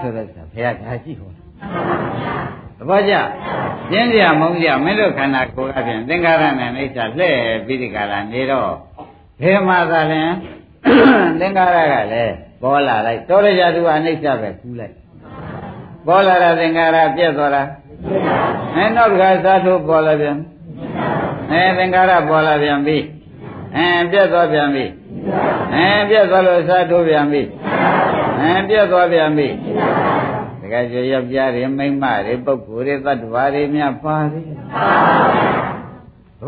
[0.01, 1.31] ဆိုတော့ဘုရားဒါရှိဟော
[2.79, 3.15] သဘောကျ
[3.91, 7.37] ပြင်းကြမုန်းကြမင်းတို့ခန္ဓာကိုယ်အပြင်သင်္ကာရနဲ့အိဋ္ဌလှဲ့
[7.67, 8.73] ပြီးဒီကလာနေတော့
[9.41, 10.23] ဘယ်မှာသာလဲ
[11.41, 14.95] သင်္ကာရကလည်းပေါ်လာလိုက်တောရကြသူအနိစ္စပဲကူးလိုက်
[16.07, 17.63] ပေါ်လာတာသင်္ကာရပြက်သွားတာ
[18.75, 20.37] အဲနောက်တစ်ခါသာထုပေါ်လာပြန်
[21.53, 22.97] အဲသင်္ကာရပေါ်လာပြန်ပြီ
[23.77, 24.85] အဲပြက်သွားပြန်ပြီ
[25.75, 27.43] အဲပြက်သွားလို့စားထိုးပြန်ပြီ
[28.41, 29.49] အဲပြက်သွားပြန်ပြီ
[30.61, 34.47] တကယ်ကြယောက်ျားတွေမိန်းမတွေပုဂ္ဂိုလ်တွေသတ္တဝါတွေများပါသေး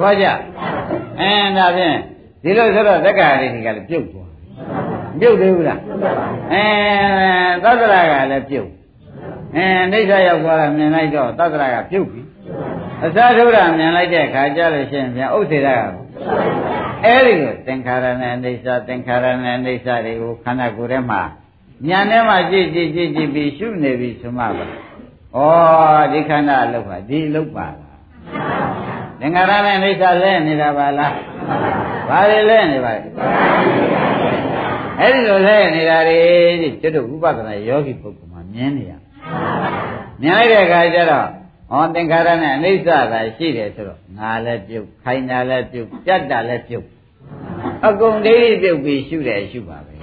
[0.00, 0.26] ဘာကြ
[1.20, 1.98] အဲဒါဖြင့်
[2.42, 4.30] ဒီလိုဆိုတော့တက္ကရာတွေကလည်းပြုတ်သွား
[5.20, 5.80] ပြုတ်သေးဘူးလား
[6.52, 6.64] အဲ
[7.64, 8.70] သတ္တရာကလည်းပြုတ်
[9.56, 12.22] အဲအိဋ္ဌရောက်သွားတာမြင်လိုက်တော့သတ္တရာကပြုတ်ပြီ
[13.04, 15.82] အစားထိုးတာမြင်လိုက်တဲ့အခါကျလို့ရှိရင်ပြန်ဥစ္စေတာက
[17.04, 21.22] အဲ့ဒီလိုသင်္ခါရနဲ့အိဋ္ဌသင်္ခါရနဲ့အိဋ္ဌတွေကိုခန္ဓာကိုယ်ထဲမှာ
[21.88, 27.98] ညာထဲမှာကြည့်ကြည့်ကြည့်ကြည့်ပြီးရှုနေပြီဆိုမှပါဩဒီခန္ဓာအလုပ်ပါဒီအလုပ်ပါလား
[29.20, 31.14] သင်္ခါရနဲ့အိဋ္ဌလဲနေတာပါလား
[32.08, 33.00] ဘာတွေလဲနေပါလဲ
[35.00, 36.20] အဲ့ဒီလိုလဲနေတာတွေ
[36.80, 38.92] ကျွတ်တို့ဥပဒနာယောဂီပုဂ္ဂိုလ်မှာမြင်နေရ
[40.20, 41.28] မြင်လိုက်တဲ့အခါကျတော့
[41.72, 46.86] ဟောသင်္ခါရနဲ့အနိစ္စသာရှိတယ်ဆိုတော့ငါလည်းပြုတ်ခိုင်းတာလည်းပြုတ်ပြတ်တာလည်းပြုတ်
[47.86, 49.94] အကုန်ဒိဋ္ဌိပြုတ်ပြီးရှုတယ်ရှုပါပဲ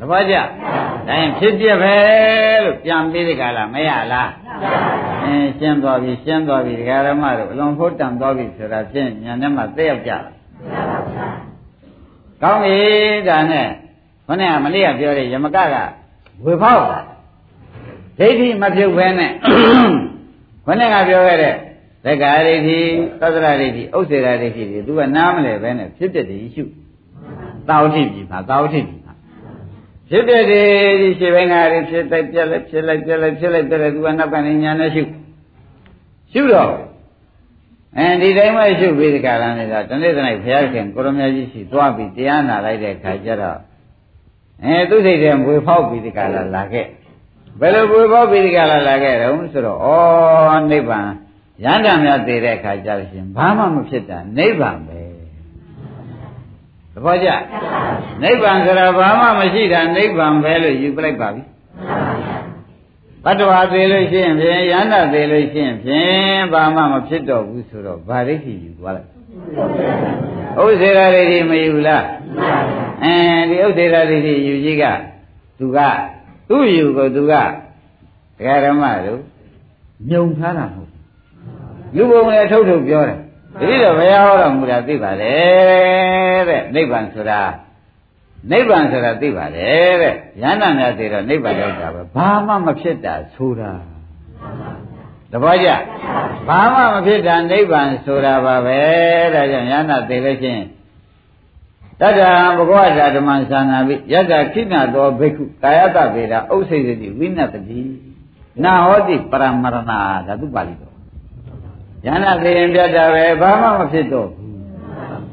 [0.00, 1.94] တပည့်ကြဒါရင်ဖြစ်ပြပဲ
[2.64, 4.30] လို့ပြန်ပြီးဒီကလာမရလား
[5.24, 10.22] အင်းရှင်းသွားပြီရှင်းသွားပြီဒကာရမတို့အလွန်ဖို့တန်သွားပြီဆိုတာဖြင့်ညာနဲ့မှသိရောက်ကြတယ်
[12.42, 12.76] ကောင်းပြီ
[13.28, 13.68] ဒါနဲ့
[14.26, 15.76] ခொနဲ့မလေးကပြောတယ်ယမကက
[16.44, 17.00] ဝေဖောက်တာ
[18.18, 19.32] ဒိဋ္ဌိမပြုတ်ဘဲနဲ့
[20.64, 21.54] ခொနဲ့ကပြောခဲ့တဲ့
[22.04, 22.78] သက္ကာဒိဋ္ဌိ
[23.20, 26.64] သတ္တရဒိဋ္ဌိဥစ္စေရဒိဋ္ဌိတွေသူကနားမလဲပဲနဲ့ဖြစ်ဖြစ်တည်းရှု
[27.68, 29.14] သာဝတိပြီမှာသာဝတိပြီမှာ
[30.08, 35.02] ဖြစ်ဖြစ်တည်းဒီရှေ့ဘက်ကတွေဖြစ်တိုက်ပြက်လိုက်ဖြစ်လိုက်ပြက်လိုက်ဖြစ်လိုက်ပြက်လိုက်သူကနောက်ကနေညာနဲ့ရှု
[36.32, 36.72] ရှုတော့
[37.98, 43.58] အဲဒီတိုင်းမှရှုပြီးဒီကရန်နေတာတနေ့တနေ့ဘုရားခင်ကိုရမကြီးရှိသွားပြီးတရားနာလိုက်တဲ့ခါကျတော့
[44.64, 46.86] အဲသူစိတ်ထဲမွေဖောက်ပြီးဒီကလာလာခဲ့
[47.60, 51.08] ဘယ်လိုမွေဖောက်ပြီးဒီကလာလာခဲ့တုံးဆိုတော့ဩနိဗ္ဗာန်
[51.64, 55.00] ရဟန္တာများသိတဲ့အခါကျလို့ရှင်ဘာမှမဖြစ်တာနိဗ္ဗာန်ပဲ
[56.92, 57.28] သဘောကျ
[58.22, 61.42] နိဗ္ဗာန်ဆိုတာဘာမှမရှိတာနိဗ္ဗာန်ပဲလို့ယူပလိုက်ပါပြီ
[63.24, 69.08] တတ္တဝါသေးလို့ရှိရင်ဖြင့်ယန္တာသေးလို့ရှိရင်ဖြင့်ဘာမှမဖြစ်တော့ဘူးဆိုတော့ဗာရိဋ္ဌိယူသွားလိုက်
[70.62, 72.04] ဥစ္စေရာဒိဋ္ဌိမယူလား
[73.04, 73.14] အဲ
[73.50, 74.84] ဒီဥစ္စေရာဒိဋ္ဌိယူကြီးက
[75.58, 75.78] သူက
[76.48, 79.20] သူ့ယူကိုသူကတရားဓမ္မတို့
[80.08, 80.90] မြုံထားတာမဟုတ်
[81.96, 83.18] လူပုံလည်းထုတ်ထုတ်ပြောတယ်
[83.60, 85.34] တတိတော့ဘုရားဟောတော်မူတာသိပါလေ
[86.48, 87.40] တဲ့နိဗ္ဗာန်ဆိုတာ
[88.50, 93.72] နိဗ္ဗာန်ဆိုတာသိပါတယ်တဲ့ယန္တာများသိတော့နိဗ္ဗာန်ရောက်တာပဲဘာမှမဖြစ်တာဆိုတာ
[95.32, 95.70] တပည့်ကြ
[96.48, 98.80] ဘာမှမဖြစ်တာနိဗ္ဗာန်ဆိုတာပါပဲ
[99.34, 100.64] ဒါကြောင့်ယန္တာသိလို့ချင်း
[102.00, 107.80] တတ္တံဘဂဝတာဓမ္မသံဃာပိယတ္တခိဏသောဘိက္ခုကာယတဗေဒဥစ္စေတိဝိနတတိ
[108.62, 110.94] နာဟောတိပရမရဏဓာတုပါဠိတော်
[112.06, 114.54] ယန္တာသိရင်ပြတ်တာပဲဘာမှမဖြစ်တော့ဘူး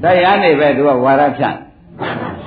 [0.04, 1.58] တရားနေပဲသူကဝါရဖြန့်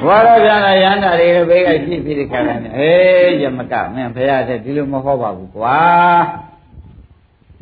[0.06, 5.78] ဝါရပြန်လာရဟန္တာတွေဘေးကရှိပြီးဒီခါကနဲ့အေးယမကမင်းဖရာတဲ့ဒီလိုမဟုတ်ပါဘူးကွာ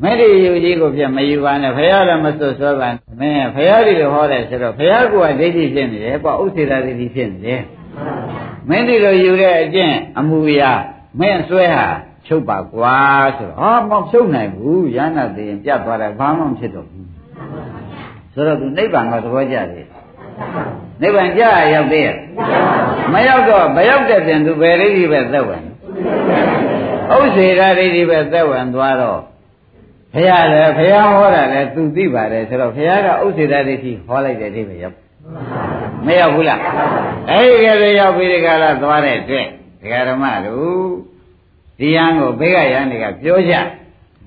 [0.03, 7.63] မဲ့ဒီယူကြီးကိုပြမယူပါနဲ့ဖရာလည်းမစွတ်စွဲပါနဲ့မင်းဖရာဒီလိုဟောတယ်ဆိုတော့ဖရာကဒိဋ္ဌိဖြစ်နေတယ်ပေါ့ဥစ္စေတာဒိဋ္ဌိဖြစ်နေတယ်
[8.69, 10.73] မင်းဒီလိုယူတဲ့အကျင့်အမှုရာ
[11.21, 11.87] မင်းဆွဲဟာ
[12.27, 12.99] ချုပ်ပါကွာ
[13.39, 17.09] ဆိုတော့ဟာမဖြုတ်နိုင်ဘူးရဟန္တာသိရင်ပြတ်သွားတယ်ဘာမှမဖြစ်တော့ဘူး
[18.33, 19.87] ဆိုတော့သူနိဗ္ဗာန်ကသဘောကျတယ်
[21.03, 21.43] နိဗ္ဗာန်ကြ
[21.75, 22.17] ရောက်သေးရဲ့
[23.13, 25.63] မရောက်တော့မရောက်တဲ့ပြင်သူဘယ်လေးကြီးပဲသက်ဝင်
[27.15, 29.21] ဥစ္စေရာလေးကြီးပဲသက်ဝင်သွားတော့
[30.15, 34.97] ဘုရားလည်းဘုရားဟောတာလည်းသူသိပါတယ်ဆိုတော့ဘုရားကဥစ္စေရာလေးကြီးဟောလိုက်တဲ့အိဗယ်ရောက်
[36.07, 36.61] မရောက်ဘူးလား
[37.31, 39.47] အဲဒီကလေးရောက်ပြီးဒီကလာသွားတဲ့အတွက်
[39.83, 40.91] ဒကာဓမ္မတို့
[41.79, 43.55] ဒီယံကိုဘေးကယံတွေကပြောကြ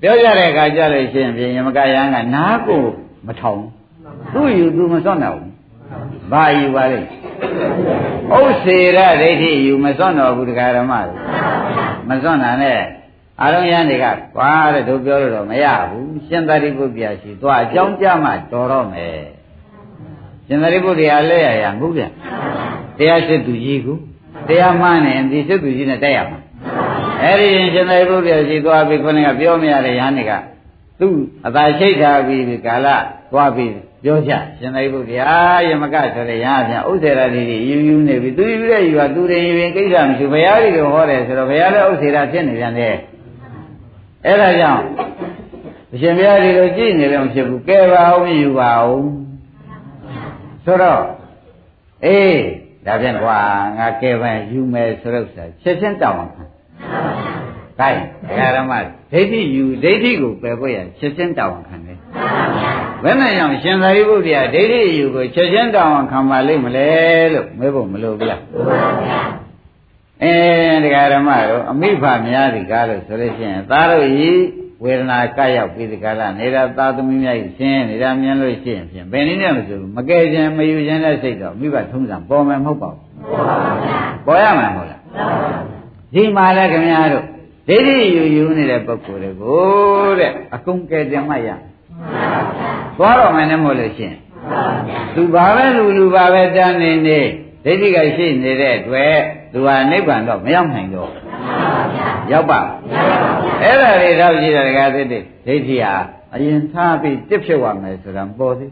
[0.00, 2.82] ပြောကြတဲ့အခါကျလို့ရှိရင်ပြင်ယမကယံကနားကို
[3.26, 3.62] မထောင်
[4.34, 5.52] သူ့ယူသူမစွန့်တော့ဘူး
[6.32, 7.08] ဘာယူပါလိမ့်
[8.36, 11.14] ဥစ္စေရဒိဋ္ဌိယူမစွန့်တော်ဘူးတရားဓမ္မတွေ
[12.08, 12.78] မစွန့်တာနဲ့
[13.42, 14.06] အာရုံရန်တွေက
[14.36, 19.20] ကွာတဲ့တို့ပြောလို့တော့မရဘူးရှင်သာရိပုတ္တရာရှိသွားအကြောင်းကြမှတော်တော့မယ်
[20.46, 22.10] ရှင်သာရိပုတ္တရာလက်ရရငုပြန်
[22.98, 23.94] တရားစစ်သူကြီးကူ
[24.48, 26.38] တရားမှန်းနေဒီစစ်သူကြီးနဲ့တက်ရမှာ
[27.22, 30.32] အဲ့ဒီရှင်သာရိပုတ္တရာရှိသွားပြီးခေါင်းကပြောမရတဲ့ရဟန်းတွေက
[31.00, 31.16] သူ့
[31.46, 32.88] အသာရှိတ်ထားပြီးကာလ
[33.32, 33.72] သွားပြီး
[34.04, 35.28] ပြောကြရှင်သာရိပုတ္တရာ
[35.68, 42.96] ယမကဆိုတဲ့ရဟန်းပြန်ဥစ္စေရာတိတွေယူယူနေပြီသူယူတဲ့ယူကသူတွေယူရင်ကိစ္စမရှိဘုရားကြီးကိုဟောတယ်ဆိုတော့ဘုရားလည်းဥစ္စေရာဖြစ်နေပြန်တယ်
[44.24, 44.84] အဲ့ဒါကြောင့်
[45.92, 49.04] အရှင်ဘုရားဒီလိုကြည့်နေလည်းမဖြစ်ဘူးကဲပါအောင်ယူပါအောင်
[50.64, 51.02] ဆိုတော့
[52.04, 52.40] အေး
[52.86, 53.38] ဒါဖြင့်ကွာ
[53.78, 56.26] ငါကဲပါယူမယ်ဆိုတော့ချက်ချင်းတောင်းပါ။
[57.80, 57.88] ဒါ
[58.56, 58.72] ဓမ္မ
[59.12, 61.98] ဒိဋ္ဌိယူဒိဋ္ဌိကိုပယ်ဖို့ရချက်ချင်းတောင်းခံတယ်။
[63.04, 66.88] ဘယ်နဲ့ကြောင့်ရှင်သာရိပုတ္တရာဒိဋ္ဌိယူကိုချက်ချင်းတောင်းခံပါလိမ့်မလဲ
[67.32, 68.40] လို့မေးဖို့မလိုဘူးလား။
[70.22, 70.34] အဲ
[70.84, 74.30] တရားဓမ္မတို့အမိဖများဒီကားလို့ဆိုလို့ရှိရင်သားတို့ဤ
[74.82, 83.00] ဝေဒနာကရောက်ပြီးဒီကာလနေတာသာသမီးများကြီးရှင်းနေတာမြင်လို့ရှိရင်ဖြင့်ဘယ်နည်းနဲ့မဆိုမကယ်ခြင်းမယူခြင်းတဲ့စိတ်တော့မိဘထုံးစံပေါ်မယ်မဟုတ်ပါဘူး။
[84.26, 85.00] ပေါ်ရမှာမဟုတ်လား။
[86.14, 87.24] ဒီမှာလည်းခင်ဗျားတို့
[87.68, 91.48] ဒိဋ္ဌိယူယူနေတဲ့ပုဂ္ဂိုလ်တွေကိုတဲ့အကုန်ကယ်တင်မှရ
[92.98, 94.14] သွားတော့မယ်နဲ့မို့လို့ရှင်
[95.14, 97.20] သူဘာပဲလူလူဘာပဲတန်းနေနေ
[97.66, 99.16] ဒိဋ္ဌိကရှိနေတဲ့အတွက်
[99.52, 101.10] သူဟာနိဗ္ဗာန်တော့မရောက်နိုင်တော့
[102.32, 102.60] ရောက်ပါ
[103.62, 105.94] အဲ့ဒါတွေတော့ကြည့်တယ်ကသစ်ဒိဋ္ဌိဟာ
[106.34, 108.70] အရင်ထားပြီးတစ်ဖြစ်သွားမယ်ဆိုတာပေါ်သေး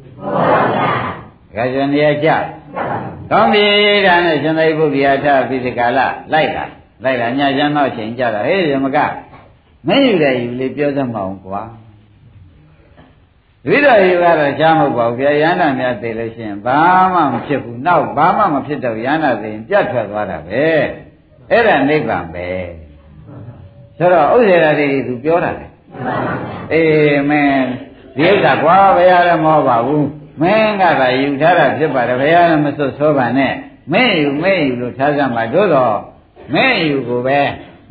[1.57, 2.28] ခါကျန်ရကြ
[3.30, 3.64] ကောင်းပြီ
[4.07, 6.01] ဒါနဲ့ရှင်သာရိပုတ္တရာထပြီးဒီကာလ
[6.32, 6.64] လိုက်တာ
[7.05, 8.99] လိုက်လာညချမ်းတော့ချိန်ကြတာဟေးရမက
[9.88, 11.62] မင်းယူတယ်ယူလေပြောစမ်းမအောင်ကွာ
[13.69, 16.79] ဝိဒယယူကတော့ရှားမဟုတ်ပါဘူးဗျာယန္တာများသိလို့ရှိရင်ဘာ
[17.12, 20.65] မှမဖြစ်ဘူးနောက်ဘာမှမဖြစ်တော့ယန္တာသိရင်ပြတ်ထွက်သွားတာပဲ
[21.51, 22.49] အဲ့ဒါနိဗ္ဗာန်ပဲ
[23.99, 25.67] ဆိုတော့ဥစ္စေရာတွေသူပြောတာလေ
[26.73, 27.67] အေးမင်း
[28.17, 30.09] ဒီဥစ္စာကွာဘယ်ရလည်းမဟုတ်ပါဘူး
[30.43, 33.55] မင်းကသာယူထားတာဖြစ်ပါတယ်ဘယ်ရလည်းမစွတ်ဆိုးပါနဲ့
[33.93, 35.97] မင်းယူမင်းယူလို့ထားစမ်းပါတို့တော့
[36.55, 37.41] မင်းယူကိုပဲ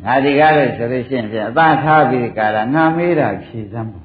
[0.04, 4.03] ငါဒီကားလို့ဆိုလို့ရှိရင်ဖြင့်အသာထားပြီးကာလငါမေးတာဖြေစမ်းပါ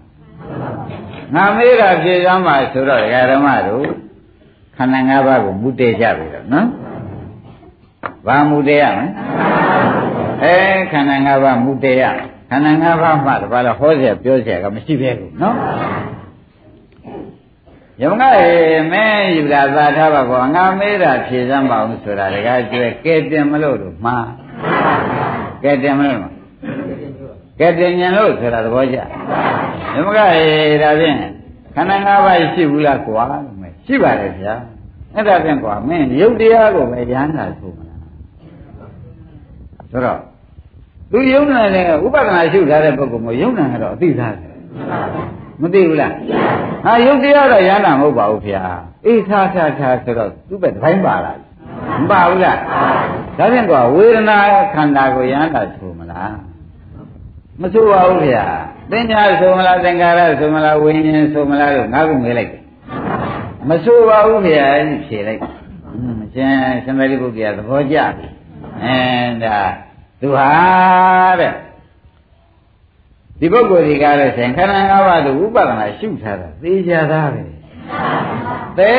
[1.35, 3.87] ငါမေးတာဖြေစမ်းပါဆိုတော့ဓမ္မတို့
[4.77, 6.69] ခန္ဓာ၅ပါးကိုမူတည်ကြပြီတော့နော်
[8.27, 9.07] ဘာမူတည်ရမလဲ
[10.43, 10.57] အဲ
[10.93, 12.05] ခန္ဓာ၅ပါးမူတည်ရ
[12.51, 15.57] ခန္ဓာ၅ပါးမှတပါးလဲဟောเสียပြောเสียကမရှိပဲဘူးနော်
[18.01, 19.05] ယမကရေမဲ
[19.37, 24.29] ယူတာသာထားပါကောငါမေးတာဖြေစမ်းပါအောင်ဆိုတာတကယ်ကျွဲကဲတင်မလို့လို့မှား
[25.63, 26.21] ကဲတင်မလို့
[27.61, 28.99] ကဲတင်ညံလို့ဆိုတာသဘောကျ
[29.96, 31.16] ယမကရေဒါဖြင့်
[31.76, 34.54] ခန္ဓာ၅ပါးရှိဘူးလားကွာလို့မဲရှိပါတယ်ဗျာ
[35.14, 38.02] အဲ့ဒါဖြင့်ကွာမင်းရုပ်တရားကိုပဲရဟန္တာဆိုမလား
[39.92, 40.20] ဆိုတော့
[41.12, 44.56] သူယုံနာနဲ့ဥပဒနာရှုထားတဲ့ပုဂ္ဂိုလ်မျိုးယုံနာကတော့အသိသားတယ်
[45.62, 46.14] မသိဘူးလား
[46.86, 48.64] ဟာယုတ်တရားတော့ရဟန္တာမဟုတ်ပါဘူးဗျာ
[49.06, 51.38] အေးထားထားထားဆိုတော့သူ့ဘက်တစ်ပိုင်းပါလား
[52.02, 52.58] မပါဘူးလား
[53.38, 54.38] ဒါဖြင့်ကဝေဒနာ
[54.74, 56.36] ခန္ဓာကိုရဟန္တာဆိုမလား
[57.62, 58.46] မဆိုပါဘူးဗျာ
[58.92, 62.62] သင်ညာဆိုမလားသင်္ကာရဆိုမလားဝိညာဉ်ဆိုမလားလို့ငါကမေးလိုက်တယ်
[63.70, 64.68] မဆိုပါဘူးဗျာ
[65.08, 65.42] ဖြေလိုက်
[66.20, 68.28] မရှင်ရှင်သာရိပုတ္တရာသဘောကျပြီ
[68.84, 68.98] အဲ
[69.44, 69.58] ဒါ
[70.22, 70.50] သူဟာ
[71.40, 71.54] တဲ့
[73.40, 77.44] ဒီပုဂ္ဂိုလ်ဒီကားလို့ရှင်ခန္ဓာ၅ပါးသူဥပဒနာရှုထားတာသိကြတာပဲ
[78.78, 78.92] တဲ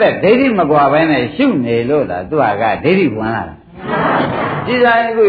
[0.00, 3.54] တဲ့ဒိဋ္ဌိမကွာဘဲနဲ့ရှုနေလို့လားသူကဒိဋ္ဌိဝင်လာတာ
[4.66, 5.26] ကြည်စားအခု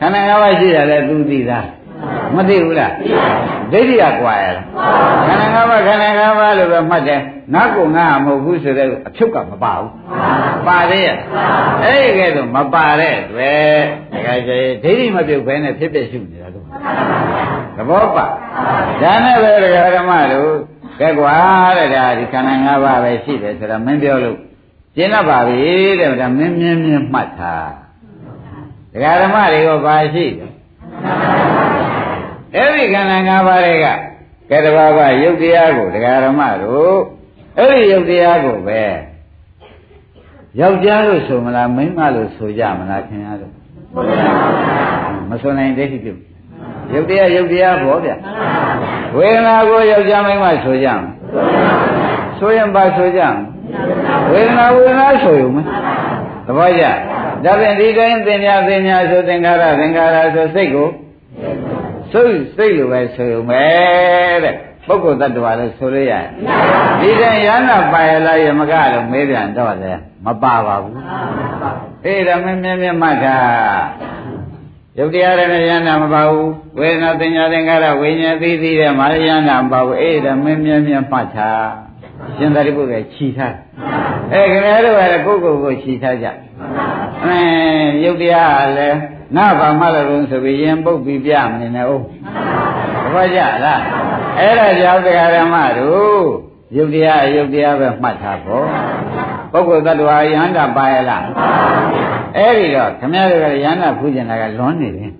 [0.00, 1.66] ခန္ဓာ၅ပါးရှိတယ်လေသူသိသား
[2.34, 2.92] မသိဘူးလား
[3.72, 4.64] ဒိဋ္ဌိကကွာရလား
[5.26, 7.20] ခန္ဓာ၅ပါးခန္ဓာ၅ပါးလို့ပဲမှတ်တယ်
[7.54, 9.90] ငါ့ကိုငါမဟုတ်ဘူးဆိုတဲ့အဖြုတ်ကမပါဘူး
[10.68, 11.16] ပါသေးရဲ့
[11.82, 13.78] အဲ့ဒီကဲတော့မပါတဲ့တွေ့
[14.12, 16.66] တခါကျရင်ဒိဋ္ဌိမပြုတ်ဘဲနဲ့ဖြစ်ဖြစ်ရှုနေတာတော့
[17.76, 18.26] သဘောပါ
[19.02, 20.50] ဒါနဲ့ပဲဒကာဓမ္မတို့
[21.00, 21.34] ကဲကွာ
[21.78, 24.36] တဲ့ဒါဒီခန္ဓာ၅ပါးပဲရှိတယ်ဆိုတော့မင်းပြောလို့
[24.96, 25.60] ရှင်းတော့ပါပြီ
[26.00, 27.70] တဲ့ဒါမင်းမြင်းမြင်းမှတ်ထား
[28.92, 30.50] ဒကာဓမ္မတွေကဘာရှိတယ်
[32.56, 33.86] အဲ့ဒီခန္ဓာ၅ပါးတွေက
[34.50, 36.96] ကဲတဘာဝယုတ်တရားကိုဒကာဓမ္မတို့
[37.58, 38.82] အဲ့ဒီယုတ်တရားကိုပဲ
[40.60, 43.52] ယောက်ျားလို့ဆိုမလားမိန်းမလို့ဆိုကြမလားခင်ဗျားတို့
[45.30, 46.14] မဆိုနိုင်ဒိဋ္ဌိပြု
[46.94, 48.10] ယုတ်တရားယုတ်တရားဘောဗျ
[49.16, 51.00] ဝေဒနာကိုယောက်ျားမိန်းမဆိုကြမယ်
[52.38, 53.36] ဆိုရင်ပါဆိုကြမယ်
[54.30, 55.62] ဝေဒနာဝေဒနာဆိုရုံပဲ
[56.46, 56.84] သဘောကျ
[57.44, 60.88] ဒါဖြင့်ဒီတိုင်းသင်ညာသင်ညာဆိုသင်္ခါရသင်္ခါရဆိုစိတ်ကို
[62.12, 63.64] စိတ်စိတ်လိုပဲဆိုရုံပဲ
[64.44, 64.54] တဲ့
[64.86, 66.26] ပုဂ္ဂိုလ်တ attva လို့ဆိုရရတယ်
[67.00, 70.96] ဒီတိုင်းရဟနာပါရလားယမကလို့မေးပြန်တော့တယ်မပါပါဘူး
[72.06, 73.36] အေးဒါမင်းမြင်းမြတ်မှတ်တာ
[74.98, 81.50] ယုတ်တရားနဲ့ယန္တာမပါဘူးဝေဒနာသင်ညာသင်္ခါရဝိညာဉ်သိသိတဲ့မာယန္တာမပါဘူးအေးဒါမင်းမြင်းမြတ်မှတ်တာ
[82.36, 83.54] ရှင်သာရိပုတ္တရာခြိထား
[84.32, 86.26] အဲခင်ဗျားတို့ကလည်းကိုယ့်ကိုယ်ကိုခြိထားကြ
[87.24, 87.38] အဲ
[88.04, 88.98] ယုတ်တရားလည်း
[89.34, 92.02] နာဘာမှလည်းဆိုပြီးရင်ပုတ်ပြီးပြမနေနဲ့ဦး
[93.04, 93.82] တပည့်ကြလား
[94.38, 96.26] အဲ့ဒါကြောင့်တရားဓမ္မတို့
[96.76, 98.66] ယုတ်တရားယုတ်တရားပဲမှတ်ထားဖို့
[99.52, 101.24] ပုဂ္ဂိုလ်တ attva ယန္တာပါရလား
[102.36, 105.10] အဲ့ဒီတော့ခမည်းတော်ကယန္တာဖူးကျင်တာကလွန်နေတယ်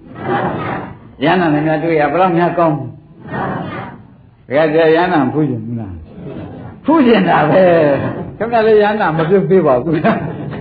[1.25, 2.77] ယန္တာလည်းများတွေ့ရဘယ်တော့များကောင်း
[4.51, 5.95] ဘယ်ကယန္တာဖူးကျင်ဘူးလား
[6.85, 7.63] ဖူးကျင်တာပဲ
[8.39, 10.01] ခမည်းလည်းယန္တာမပြုတ်သေးပါဘူး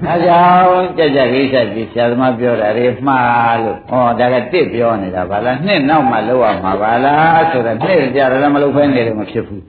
[0.07, 9.63] အဲကြောင့်ကြကြကိစ္စကြီးဆရာသမားပြောတာတွေမှားလို့ဩဒါကတစ်ပြောနေတာဗလားနှစ်နောက်မှလောက်ရမှာဗလားဆိုတော့နှစ်ကြတော့မလုပ်ဖဲနေတယ်မဖြစ်ဘူး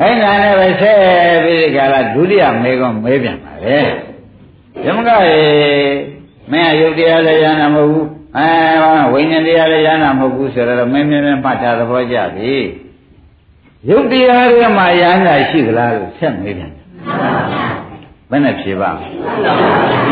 [0.00, 0.98] အဲ့ဒါနဲ့ပဲဆက်
[1.44, 3.78] ပြီးဒီကလာဒုတိယမေကွန်မေးပြန်ပါလေ
[4.84, 5.40] ဓမ္မကရေ
[6.50, 8.50] မင်းအယုတ်တရားလည်းရဟနာမဟုတ်ဘူးအဲ
[9.12, 12.54] ဝိညာဉ်တရားလည်းရဟနာမဟုတ်ဘူးဆိုတော့မင်းမင်းမမှတ်တာသဘောကျပြီ
[13.88, 16.77] ယုတ်တရားတွေမှာရဟနာရှိသလားလို့ဆက်မေးပြန်
[18.30, 18.90] ဘယ်နဲ့ဖြေပါ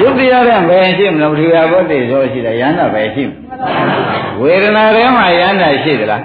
[0.00, 3.30] ယုတ်တရားတဲ့ဘယ်ရှိမလို့ဒီဟာဘုဒ္ဓေဆိုရှိတယ်ယန္တာပဲရှိမ
[4.40, 6.22] ဝေဒနာထဲမှာယန္တာရှိသလား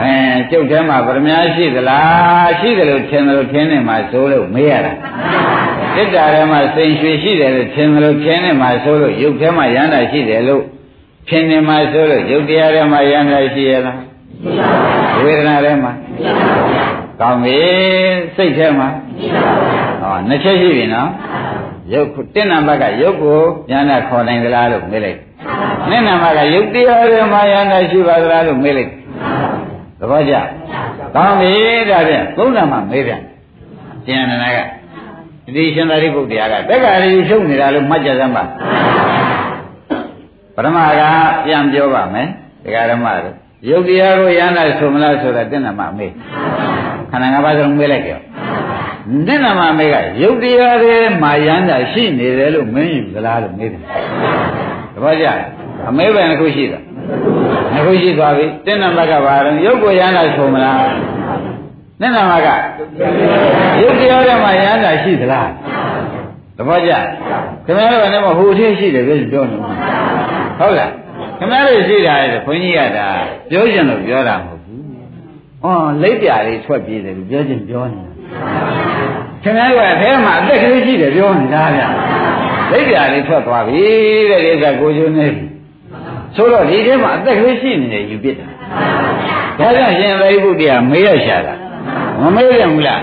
[0.00, 0.12] အဲ
[0.50, 4.92] ကျုပ်ထဲမှာဗရမ ्या ရှိသလားရှိတယ်လို့ထင်တယ်လို့ထင်နေမှာဆိုလို့မေးရတာ
[5.94, 10.62] စိတ်ဓာတ်ထဲမှာစိန်ရွှေရှိတယ်လို့ထင်တယ်လို့ထင်နေမှာဆိုလို့ယုတ်ထဲမှာယန္တာရှိတယ်လို့
[11.28, 13.98] ထင်နေမှာဆိုလို့ယုတ်တရားထဲမှာယန္တာရှိရလား
[15.22, 15.92] ဝေဒနာထဲမှာ
[17.20, 17.58] ကောင်းပြီ
[18.36, 18.88] စိတ်ထဲမှာ
[20.00, 21.08] ဟောနှစ်ချက်ရှိပြီနော်
[21.92, 23.38] ရုပ်တင့်နံပါတ်ကရုပ်ကို
[23.70, 25.18] ဉာဏ်ခေါ်နိုင်သလားလို့မေးလိုက်
[25.88, 28.90] နှစ်နံပါတ်ကရုပ်တရားတွေမှာဉာဏ်ရှိပါသလားလို့မေးလိုက်
[30.00, 30.34] သဘောကျ
[31.14, 31.52] ကောင်းပြီ
[31.90, 33.22] ဒါဖြင့်သုံးနံပါတ်မေးပြန်
[34.06, 34.58] ကျန်နာက
[35.54, 36.94] ဒီရှင်သာရိပုတ္တရာကတက္ကရာ
[37.28, 38.44] ရှုံနေတာလို့မှတ်ကြစမ်းပါ
[40.54, 41.02] ပရမက
[41.44, 42.28] ပြန်ပြောပါမယ်
[42.64, 43.36] တရားဓမ္မတို့
[43.68, 46.12] ယုတ်တရားကိုရဟန္တာဆိုမလားဆိုတာတင့်နံပါတ်မေး
[47.10, 48.20] ခန္ဓာ၅ပါးစလုံးမေးလိုက်ကြော
[49.26, 53.82] နိနမမေကယုတ်တရားတွေမှာယန္တာရှိနေတယ်လို့မင်းယူသလားလို့မေးတယ်
[54.94, 55.26] တပည့်ကြ
[55.88, 56.80] အမေးပဲတစ်ခုရှိတာ
[57.72, 60.80] တစ်ခုရှိသွားပြီတဏ္ဍမကဘာလဲယုတ်ကိုယန္တာဆိုမလား
[62.00, 62.48] နိနမက
[63.82, 65.50] ယုတ်တရားတွေမှာယန္တာရှိသလား
[66.58, 66.92] တပည့်ကြ
[67.66, 69.56] ခင်ဗျားတို့ကလည်းမဟိုထည့်ရှိတယ်ပြောပြောနေ
[70.58, 70.92] ဟုတ်လား
[71.38, 73.08] ခင်ဗျားတို့ရှိတာလေခွန်ကြီးကဒါ
[73.50, 74.57] ပြောချင်လို့ပြောတာမဟုတ်ဘူး။
[75.64, 78.12] အော်လက်ပြလေးထွက်ပြေးတယ်လို့ပြောချင်ပြောနေတာ။
[79.42, 81.82] ခင်ဗျားတို့ကအဲမှာအသက်ကလေးရှိတယ်ပြောနေတာဗျ။
[82.70, 83.82] လက်ပြလေးထွက်သွားပြီ
[84.30, 85.44] တဲ့ဒီကကိုကျိုးနေပြီ။
[86.36, 88.48] ဆိုတော့ဒီထဲမှာအသက်ကလေးရှိနေတယ်ယူပြစ်တာ။
[89.58, 91.54] ဒါကြောင့်ရှင်သေဘုရားမေးရရှာတာ။
[92.20, 93.00] မမေးရဘူးလား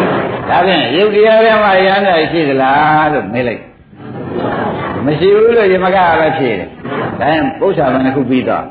[0.48, 3.62] ။ဒါဖြင့်ယုတ်တရားထဲမှာရဟန္တာရှိသလားလို့မေးလိုက်။
[5.04, 6.68] မရှိဘူးလို့ယမကပဲဖြေတယ်
[7.20, 8.64] ဒါရင်ပု္ပ္ပာဘယ်နှခုပြီးတော့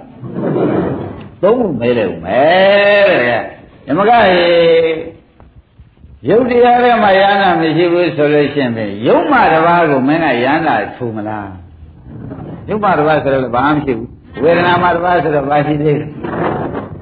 [1.43, 3.21] သုံးခုမဲလိုက်ဦးမယ်တဲ့
[3.87, 4.45] ယမကရေ
[6.29, 11.51] ရုပ်တရားထဲမှာယန္တာမရှိဘူးဆိုလို့ရှိရင်ပဲယုံမှတစ်ပါးကိုမင်းကယန္တာထူမလား
[12.69, 14.09] ယုံမှတစ်ပါးဆိုတော့ဘာမှမရှိဘူး
[14.43, 16.07] ဝေဒနာမှတစ်ပါးဆိုတော့ဘာရှိသေးလဲ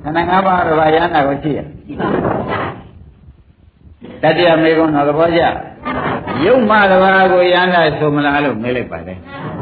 [0.04, 1.60] ခန္ဓာ၅ပါးတစ်ပါးယန္တာကိုရှိရ
[4.22, 5.42] တတိယမေကုံတော်သဘောကျ
[6.46, 9.18] ယုံမှတစ်ပါးကိုယန္တာထူမလားလို့မေးလိုက်ပါတယ်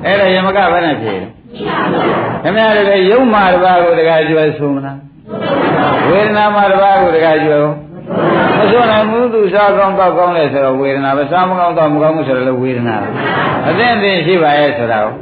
[0.05, 1.27] အဲ့ဒါယမကဘယ်နဲ့ဖြေလဲ
[2.43, 4.97] ခင်ဗျားတို့ယုံမှတစ်ပါးကိုတခါကျွဲထူမလား
[6.09, 7.57] ဝေဒနာမှတစ်ပါးကိုတခါကျွဲ
[8.57, 13.07] မဆိုနိုင်ဘူးသူစားကောင်းတော့ကောင်းလဲဆိုတော့ဝေဒနာပဲစားမကောင်းတော့မကောင်းဘူးဆိုတော့လည်းဝေဒနာပဲ
[13.67, 15.13] အသိအသိရှိပါရဲ့ဆိုတာကို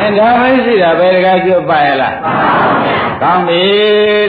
[0.00, 2.14] အဲဒါပဲရှိတာပဲတခါကျွတ်ပါရဲ့လား
[3.22, 3.62] ကောင်းပြီ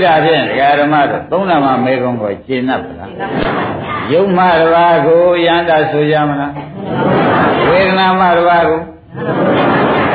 [0.03, 3.11] ဒါဖြင့်ဒကာဓမ္မတို့သုံးနာမမေကုံကိုရှင်း납ပါလား
[4.11, 6.53] ယုံမှတစ်ပါးကိုယန္တာဆိုရမလား
[7.69, 8.79] ဝေဒနာမှတစ်ပါးကို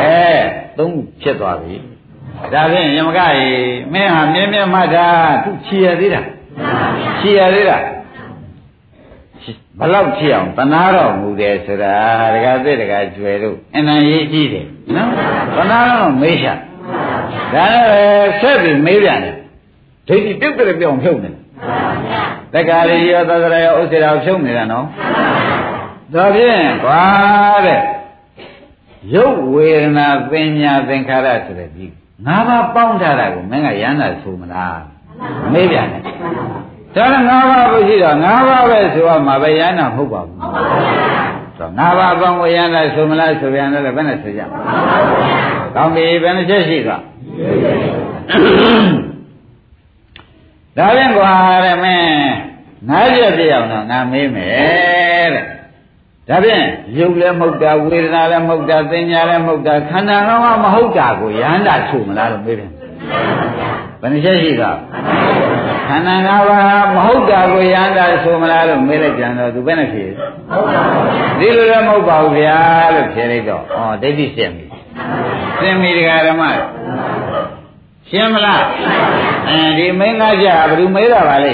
[0.01, 0.29] အဲ
[0.79, 1.75] သုံးဖြစ်သွားပြီ
[2.53, 3.49] ဒါဖြင့်ယမကရေ
[3.93, 5.07] မင်းဟာမြင်းမြတ်မှတ်တာ
[5.45, 6.23] သူချီရသေးတာ
[7.21, 7.79] ချီရသေးတာ
[9.79, 11.95] ဘလောက်ချီအောင်တနာတော်မူတယ်ဆိုတာ
[12.35, 15.11] ဒကာသစ်ဒကာကျွယ်တို့အနံရေးကြည့်တယ်နော်
[15.57, 16.55] တနာတော်မေးချဒါ
[17.55, 19.37] လည်းဆက်ပြီးမေးပြန်တယ်
[20.09, 21.31] ဒိဋ္ဌိပြုတ်တယ်ပြောင်းဖြုတ်နေ
[22.55, 22.79] တက္ကရာ
[23.11, 24.87] ရောသဒရာရောဥစ္စေရာဖြုတ်နေတာနော်
[26.15, 27.03] ဒါဖြင့်ကွာ
[27.67, 27.81] တဲ့
[29.15, 31.85] ရုပ်ဝေဒနာပညာသင်္ခါရဆိုတဲ့ဒီ
[32.27, 34.94] ငါးပါးပေါင်းထားတာကိုမင်းကရမ်းတာဆိုမလား
[35.53, 36.03] မေးပြန်တယ်
[36.97, 40.39] ဒါကငါးပါးပဲရှိတော့ငါးပါးပဲဆိုရမှာပဲရမ်းတာမဟုတ်ပါဘူး
[41.59, 44.59] ဆိုငါးပါးပေါင်းကိုရမ်းတာဆိုမလားဆိုပြန်တယ်ဘယ်နဲ့ဆိုကြမလဲ
[45.75, 47.03] ကောင်းပြီဘယ်နှချက်ရှိသွား
[50.77, 51.31] ဒါဖြင့်ကွာ
[51.65, 52.09] တဲ့မင်း
[52.89, 55.45] ငါးချက်ပြအောင်တော့ငါမေးမယ်တဲ့
[56.29, 56.65] ဒါဖြင့်
[56.99, 62.71] ရုပ်လည်းမဟုတ်တာဝေဒနာလည်းမဟုတ်တာသင်ညာလည်းမဟုတ်တာခန္ဓာကောင်းကမဟုတ်တာကိုယန္တာချုပ်မလားလို့မေးတယ်
[64.05, 64.79] ဘယ်နှချက်ရှိသွား
[65.89, 70.05] ခန္ဓာငါးပါးမဟုတ်တာကိုယန္တာဆိုမလားလို့မေးလိုက်ပြန်တော့သူဘယ်နဲ့ဖြေ
[71.39, 72.59] ဒီလိုလည်းမဟုတ်ပါဘူးဗျာ
[72.95, 73.65] လို့ဖြေလိုက်တော့ဩ
[74.03, 74.65] ဒိဋ္ဌိရှင်းပြီ
[75.61, 76.43] ရှင်းပြီဒကာဓမ္မ
[78.11, 78.65] ရှင်းမလား
[79.49, 81.53] အဲဒီမင်းသားကြဘယ်သူမေးတာပါလဲ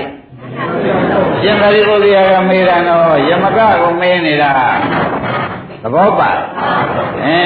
[1.43, 4.53] ရှင်သာရိပုတ္တရာကမေးတာတော့ယမကကိုမေးနေတာ
[5.83, 6.31] သဘောပါ
[7.25, 7.39] အဲ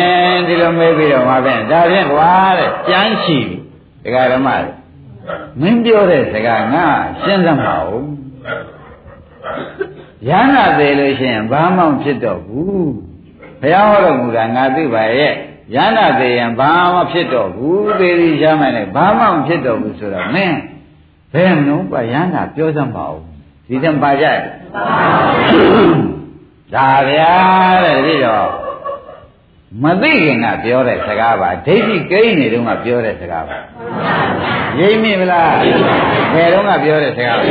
[0.47, 3.39] ဒီလိုမေးပြီးတော့မှာပဲဒါဖြင့်ကွာတဲ့ကြမ်းချီ
[4.05, 4.49] ဒကာဓမ္မ
[5.61, 6.87] မင်းပြောတဲ့စကားငါ
[7.23, 8.05] ရှင်းစမ်းပါဦး
[10.29, 12.93] ရဟနာသေးလို့ရှိရင်ဘာမှမဖြစ်တော့ဘူး
[13.61, 15.33] ဘုရားဟောတော်မူတာငါသိပါရဲ့
[15.75, 20.57] ရဟနာသေးရင်ဘာမှဖြစ်တော့ဘူးသေရီရှားမှလည်းဘာမှမဖြစ်တော့ဘူးဆိုတော့မင်း
[21.33, 23.21] ဘယ်နှုံးပါရဟနာပြောစမ်းပါဦး
[23.69, 24.27] ဒီတံပါကြ
[26.75, 27.33] ဒါဗျာ
[27.85, 28.49] တဲ့ဒီတော့
[29.83, 33.59] မသိခင်ကပြောတဲ့စကားပါဒိဋ္ဌိကိန်းနေတုန်းကပြောတဲ့စကားပါ
[34.81, 35.55] ရိပ်မိမလား
[36.35, 37.45] ဘယ်တော့ကပြောတဲ့စကားပါ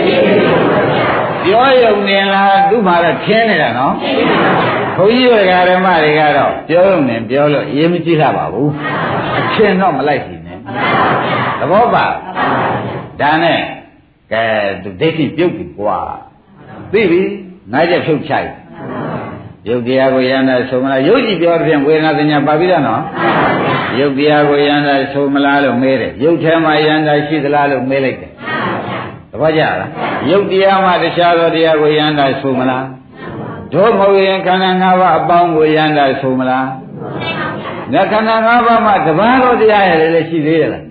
[1.46, 3.94] ပြောရုံနဲ့လားသူ့မှာတော့ခင်းနေတာနော်
[4.98, 8.72] ဘုန်းကြီးတွေကဓမ္မတွေကတော့ပြောရုံနဲ့ပြောလို့အရေးမကြီးလာပါဘူး
[9.40, 10.58] အချင်းတော့မလိုက်စီနဲ့
[11.60, 12.06] သဘောပါ
[13.22, 13.60] ဒါနဲ့
[14.32, 14.44] ကဲ
[14.84, 16.00] သူဒိဋ္ဌိပြုတ်ပြီကွာ
[16.92, 17.22] သိပြီ
[17.72, 18.50] ငါးချက်ဖြုတ်ချိုက်
[19.68, 23.02] ရုပ်တရားကိုယန္တာဆိုမလားရုပ်ကြည့်ပြောတဲ့ဖြင့်ဝေဒနာသညာပါပြီးသားနော်
[24.00, 28.32] ရုပ်တရားကိုယန္တာဆိုမလားလို့မေးတယ်ရုပ်ထဲမှာယန္တာရှိသလားလို့မေးလိုက်တယ်
[29.32, 29.90] သဘောကျလား
[30.30, 32.86] ရုပ်တရားမှတခြားသောတရားကိုယန္တာဆိုမလား
[33.74, 36.68] တို့မဟုတ်ရင်ခန္ဓာ၅ပါးအပေါင်းကိုယန္တာဆိုမလား
[37.94, 40.84] ငါခန္ဓာ၅ပါးမှတပါးသောတရားရတယ်လည်းရှိသေးတယ်လား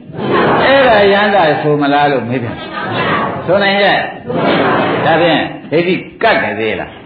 [0.63, 2.57] အဲ့ဒါယန္တာဆိုမလားလို့မေးပြန်
[3.47, 3.99] ဆိုနိုင်ရဲ့
[5.05, 7.02] ဒါဖြင့်ဒိဋ္ဌိကတ်တယ်သေးလား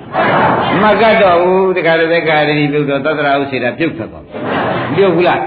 [0.82, 4.24] မကတ်တော့ဘူးတခါတည်းကာရီပြုတ်တော့သတ္တရာဥစေတာပြုတ်ထွက်သွား
[4.96, 5.40] ပြုတ်ဘူးလား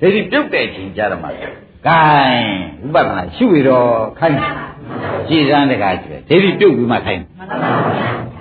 [0.00, 2.54] ဒိဋ္ဌိပြုတ်တဲ့ချိန်ကြတော့မှဂိုင်း
[2.86, 4.38] ဥပဒနာရှုရတော့ခိုင်း
[5.28, 7.24] ကြည်စမ်းတခါကျွဲဒိဋ္ဌိပြုတ်ပြီးမှခိုင်း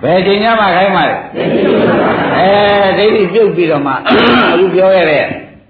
[0.03, 1.17] ဘယ်ချိန်မှခိုင်းမှာလဲ
[2.37, 3.95] အဲဒိဋ္ဌိပြုတ်ပြီးတော့မှအ
[4.59, 5.25] ခုပြောရတဲ့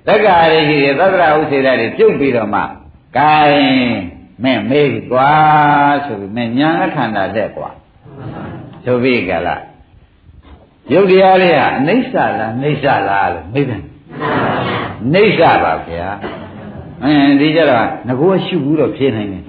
[0.07, 2.61] သက္ကာရီရှိတဲ့သတ္တရာဥစေတာတွေပြုတ်ပြီးတော့မှ
[3.17, 3.97] ဂိုင်း
[4.43, 5.31] မင်းမေးပြီကွာ
[6.05, 7.69] ဆိုပြီးမင်းညာခန္ဓာလက်ကွာ
[8.85, 9.61] ဆိုပြီးကြလား
[10.93, 13.81] ရုပ်တရားလေးဟာအနိစ္စလားနှိစ္စလားလို့မေးတယ်
[15.13, 16.07] နှိစ္စပါဗျာ
[17.03, 19.43] အင်းဒီကြတော့ငကောရှုဘူးတော့ဖြေနိုင်တယ်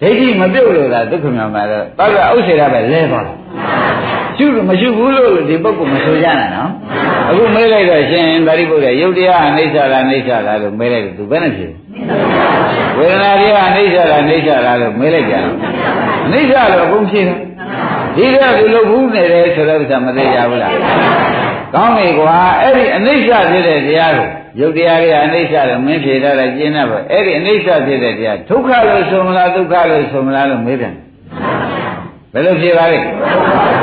[0.00, 3.36] ဒိဋ္ဌိမပြုတ်လို့လားဒုက္ခမြောင်မှာတော့တောက်ဥစ္စေရပဲလဲသွားတယ်
[4.36, 6.70] ရှုလို့မရှုဘူးလို့ဒီပုဂ္ဂိုလ်မဆိုကြနဲ့နော်
[7.30, 11.66] အခုမေးလိုက်တော့ရှင်သာရိပုတ္တရာယုတ်တရားအနိစ္စလားအနိစ္စလားလို့မေးလိုက်တော့သူဘယ်နဲ့ဖြေ
[12.96, 15.44] ဝေဒနာတွေကအနိစ္စလားအနိစ္စလားလို့မေးလိုက်ကြတယ်
[16.26, 17.36] အနိစ္စလို့အကုန်ဖြေတယ်
[18.16, 20.72] ဒီတော့ဒီလိုဘူးနေတယ်ဆိုတော့ဥစ္စာမသိကြဘူးလား
[21.74, 24.28] ကောင်းပြီကွာအဲ့ဒီအနိစ္စဖြစ်တဲ့တရားကို
[24.60, 30.94] ယုတ်တရားတွေအနိစ္စလို့မင်းဖြေထားတာကျင်းတော့အဲ့ဒီအနိစ္စဖြစ်တဲ့တရားဒုက္ခလို့ဆိုမလားဒုက္ခလို့ဆိုမလားလို့မေးပြန်
[32.32, 32.98] ဘယ်လိုဖြေပါလဲ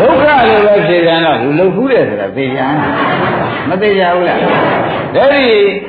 [0.02, 2.74] ဒုက္ခလို့ပဲဖြေပြန်တော့လူလုခုတယ်ဆိုတာသိပြန်
[3.70, 4.40] မသိကြဘူးလား
[5.16, 5.44] ဒါဒီ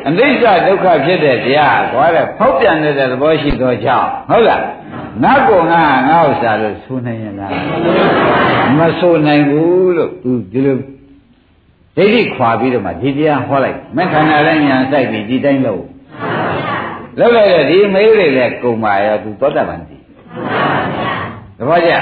[0.08, 4.62] အနိစ္စဒုက္ခဖြစ်တဲ့တရားကွာတဲ့ဖောက်ပြန်နေတဲ့သဘောရှိသောကြောင့်ဟုတ်လား
[5.22, 7.50] ငါကောငါငါဥစ္စာလို့ဆိုနိုင်ရင်လား
[8.78, 10.76] မဆိုနိုင်ဘူးလို့သူဒီလို
[11.96, 15.82] ဒိဋ္ဌိခွာပြီးတော့မှဒီတရားဟောလိုက်မခန္ဓာလည်းညာစိုက်ပြီးဒီတိုင်းလို့
[17.18, 20.00] လောက်လိုက်တော့ဒီမေးတွေလည်းကုံပါရောသူသောတာပန်တည်
[21.58, 21.92] သဘောကျ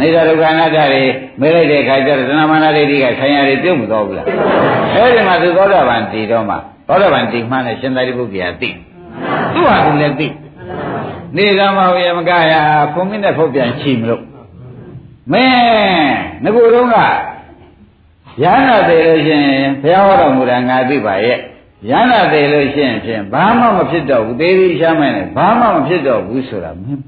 [0.00, 1.02] နေတာဒုက္ခအနတ္တတွေ
[1.40, 4.26] မေးလိုက်တဲ့အခါကျတော့သဏ္ဍမာနဒိဋ္ဌိကခံရတွေပြုတ်မတော်ဘူးလား
[4.94, 6.56] အဲဒီမှာသူသောတာပန်တည်တော့မှ
[6.88, 8.70] သောတာပန်တည်မှလည်းရှင်သာရိပုတ္တရာသိ
[9.54, 10.26] သူ့ဟာသူလည်းသိ
[11.36, 12.60] နေသမောရမကရာ
[12.92, 14.22] ဖုံမင်းနဲ့ဖုတ်ပြန်ချီမလို့
[15.32, 16.96] မင်းငကိုယ်တော့က
[18.42, 21.38] ရဟနာသေးလို့ရှိရင်ဘုရားဟောတော်မူတာငါသိပါရဲ့
[21.90, 27.02] ရဟနာသေးလို့ရှိရင်ဖြင့်ဘာမှမဖြစ်တော့ဘူးသေးသေးရှားမှန်းနဲ့ဘာမှမဖြစ်တော့ဘူးဆိုတာမင်း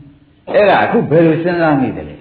[0.53, 2.17] အဲ့ဒါအခုဘယ်လိုစဉ်းစားမိတယ်လဲ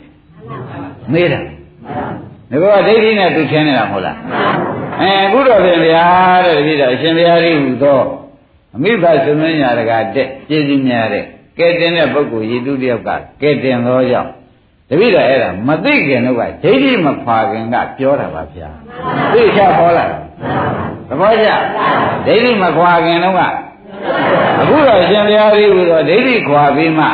[1.11, 4.17] မေးတာဒီကောဒိဋ္ဌိနဲ့သူချင်းနေတာမဟုတ်လား
[5.01, 6.05] အဲအခုတော့ဖြင့်ဗျာ
[6.45, 8.01] တဲ့တပည့်တော်အရှင်ဘုရားကြီးဟူသော
[8.75, 11.25] အမိဘသမင်းညာတကတဲ့ကျေးဇူးများတဲ့
[11.57, 13.09] ကဲတင်တဲ့ပုဂ္ဂိုလ်ရည်သူတယောက်က
[13.41, 14.31] ကဲတင်သောကြောင့်
[14.89, 18.69] တပည့်တော်အဲ့ဒါမသိခင်တော့ကဒိဋ္ဌိမခွာခင်ကပြောတာပါဗျာ
[19.33, 20.05] သိချဟောလာ
[21.07, 21.47] သဘောကျ
[22.25, 23.41] ဒိဋ္ဌိမခွာခင်တော့က
[24.61, 27.07] အခုတော့ရှင်ဘုရားကြီးဟူသောဒိဋ္ဌိခွာပြီးမှ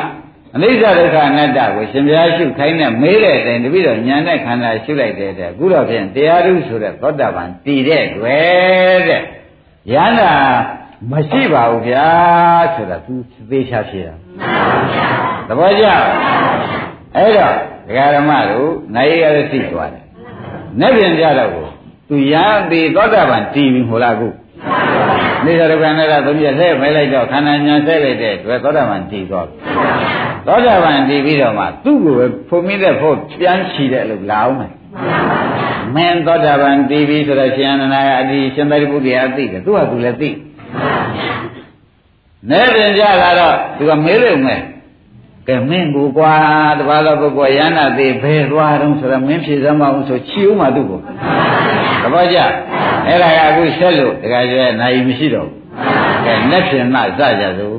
[0.56, 9.22] အနိစ္စဒုက္ခအနတ္တကိုရှင်ဘုရားရှုခိုင်းနဲ့မေးတဲ့အတိုင်းတပည့်တော်ညာနဲ့ခန္ဓာရှုလိုက်တဲ့တဲ့အခုတော့ဖြင့်တရားဓုဆိုတဲ့သောတာပန်တည်တဲ့တွေ့တဲ့
[9.94, 10.32] ယန္တာ
[11.10, 12.08] မရှိပါဘူးဗျာ
[12.76, 13.14] ဆိုတာသူ
[13.50, 14.14] သေချာဖြေတာ
[15.48, 15.86] သဘောကျ
[17.16, 17.54] အဲ့တော့
[17.88, 20.06] ဒကာရမတို့နိုင်ရသိသွားတယ်
[20.80, 21.68] နဲ့ပြင်ကြတော့ကို
[22.10, 24.28] သူရံပြီးသောတာပန်တည်ပြီဟိုလားခု
[25.46, 29.56] နေရဒုက္ခနဲ့ကသုံးပြဆဲမဲလိုက်တော့ခန္ဓာညာဆဲလိုက်တဲ့တွေ့သောတာပန်တည်သွားပြီ
[30.48, 34.74] သောတာပန်တည်ပြီးတော့မှသူ့ကိုပဲဖုံမိတဲ့ဖို့ပြန်ချီတဲ့လို့လာအောင်မယ်
[35.96, 40.30] မင်းသောတာပန်တည်ပြီဆိုတော့ရှင်အနန္ဒာကအဒီရှင်သာရိပုတ္တရာသိတယ်သူကသူလည်းသိ
[42.50, 44.62] နေပြင်ကြလာတော့သူကမေးလို့မယ်
[45.48, 46.34] ကဲမင်းကိုကွာ
[46.80, 51.00] တပါးသောပုဂ္ဂိုလ်ရဟနာသေးဘယ်သွားတော့ဆိုတော့မင်းဖြေစမ်းမအောင်ဆိုချီဦးမှသူ့ကို
[52.04, 52.40] တပည့်ကြ
[53.08, 55.62] အဲ့ဒါကအခုဆက်လို့တခါကျနိုင်မရှိတော့ဘူး
[56.26, 57.78] ကဲလက်ဖြင့်မှစကြစို့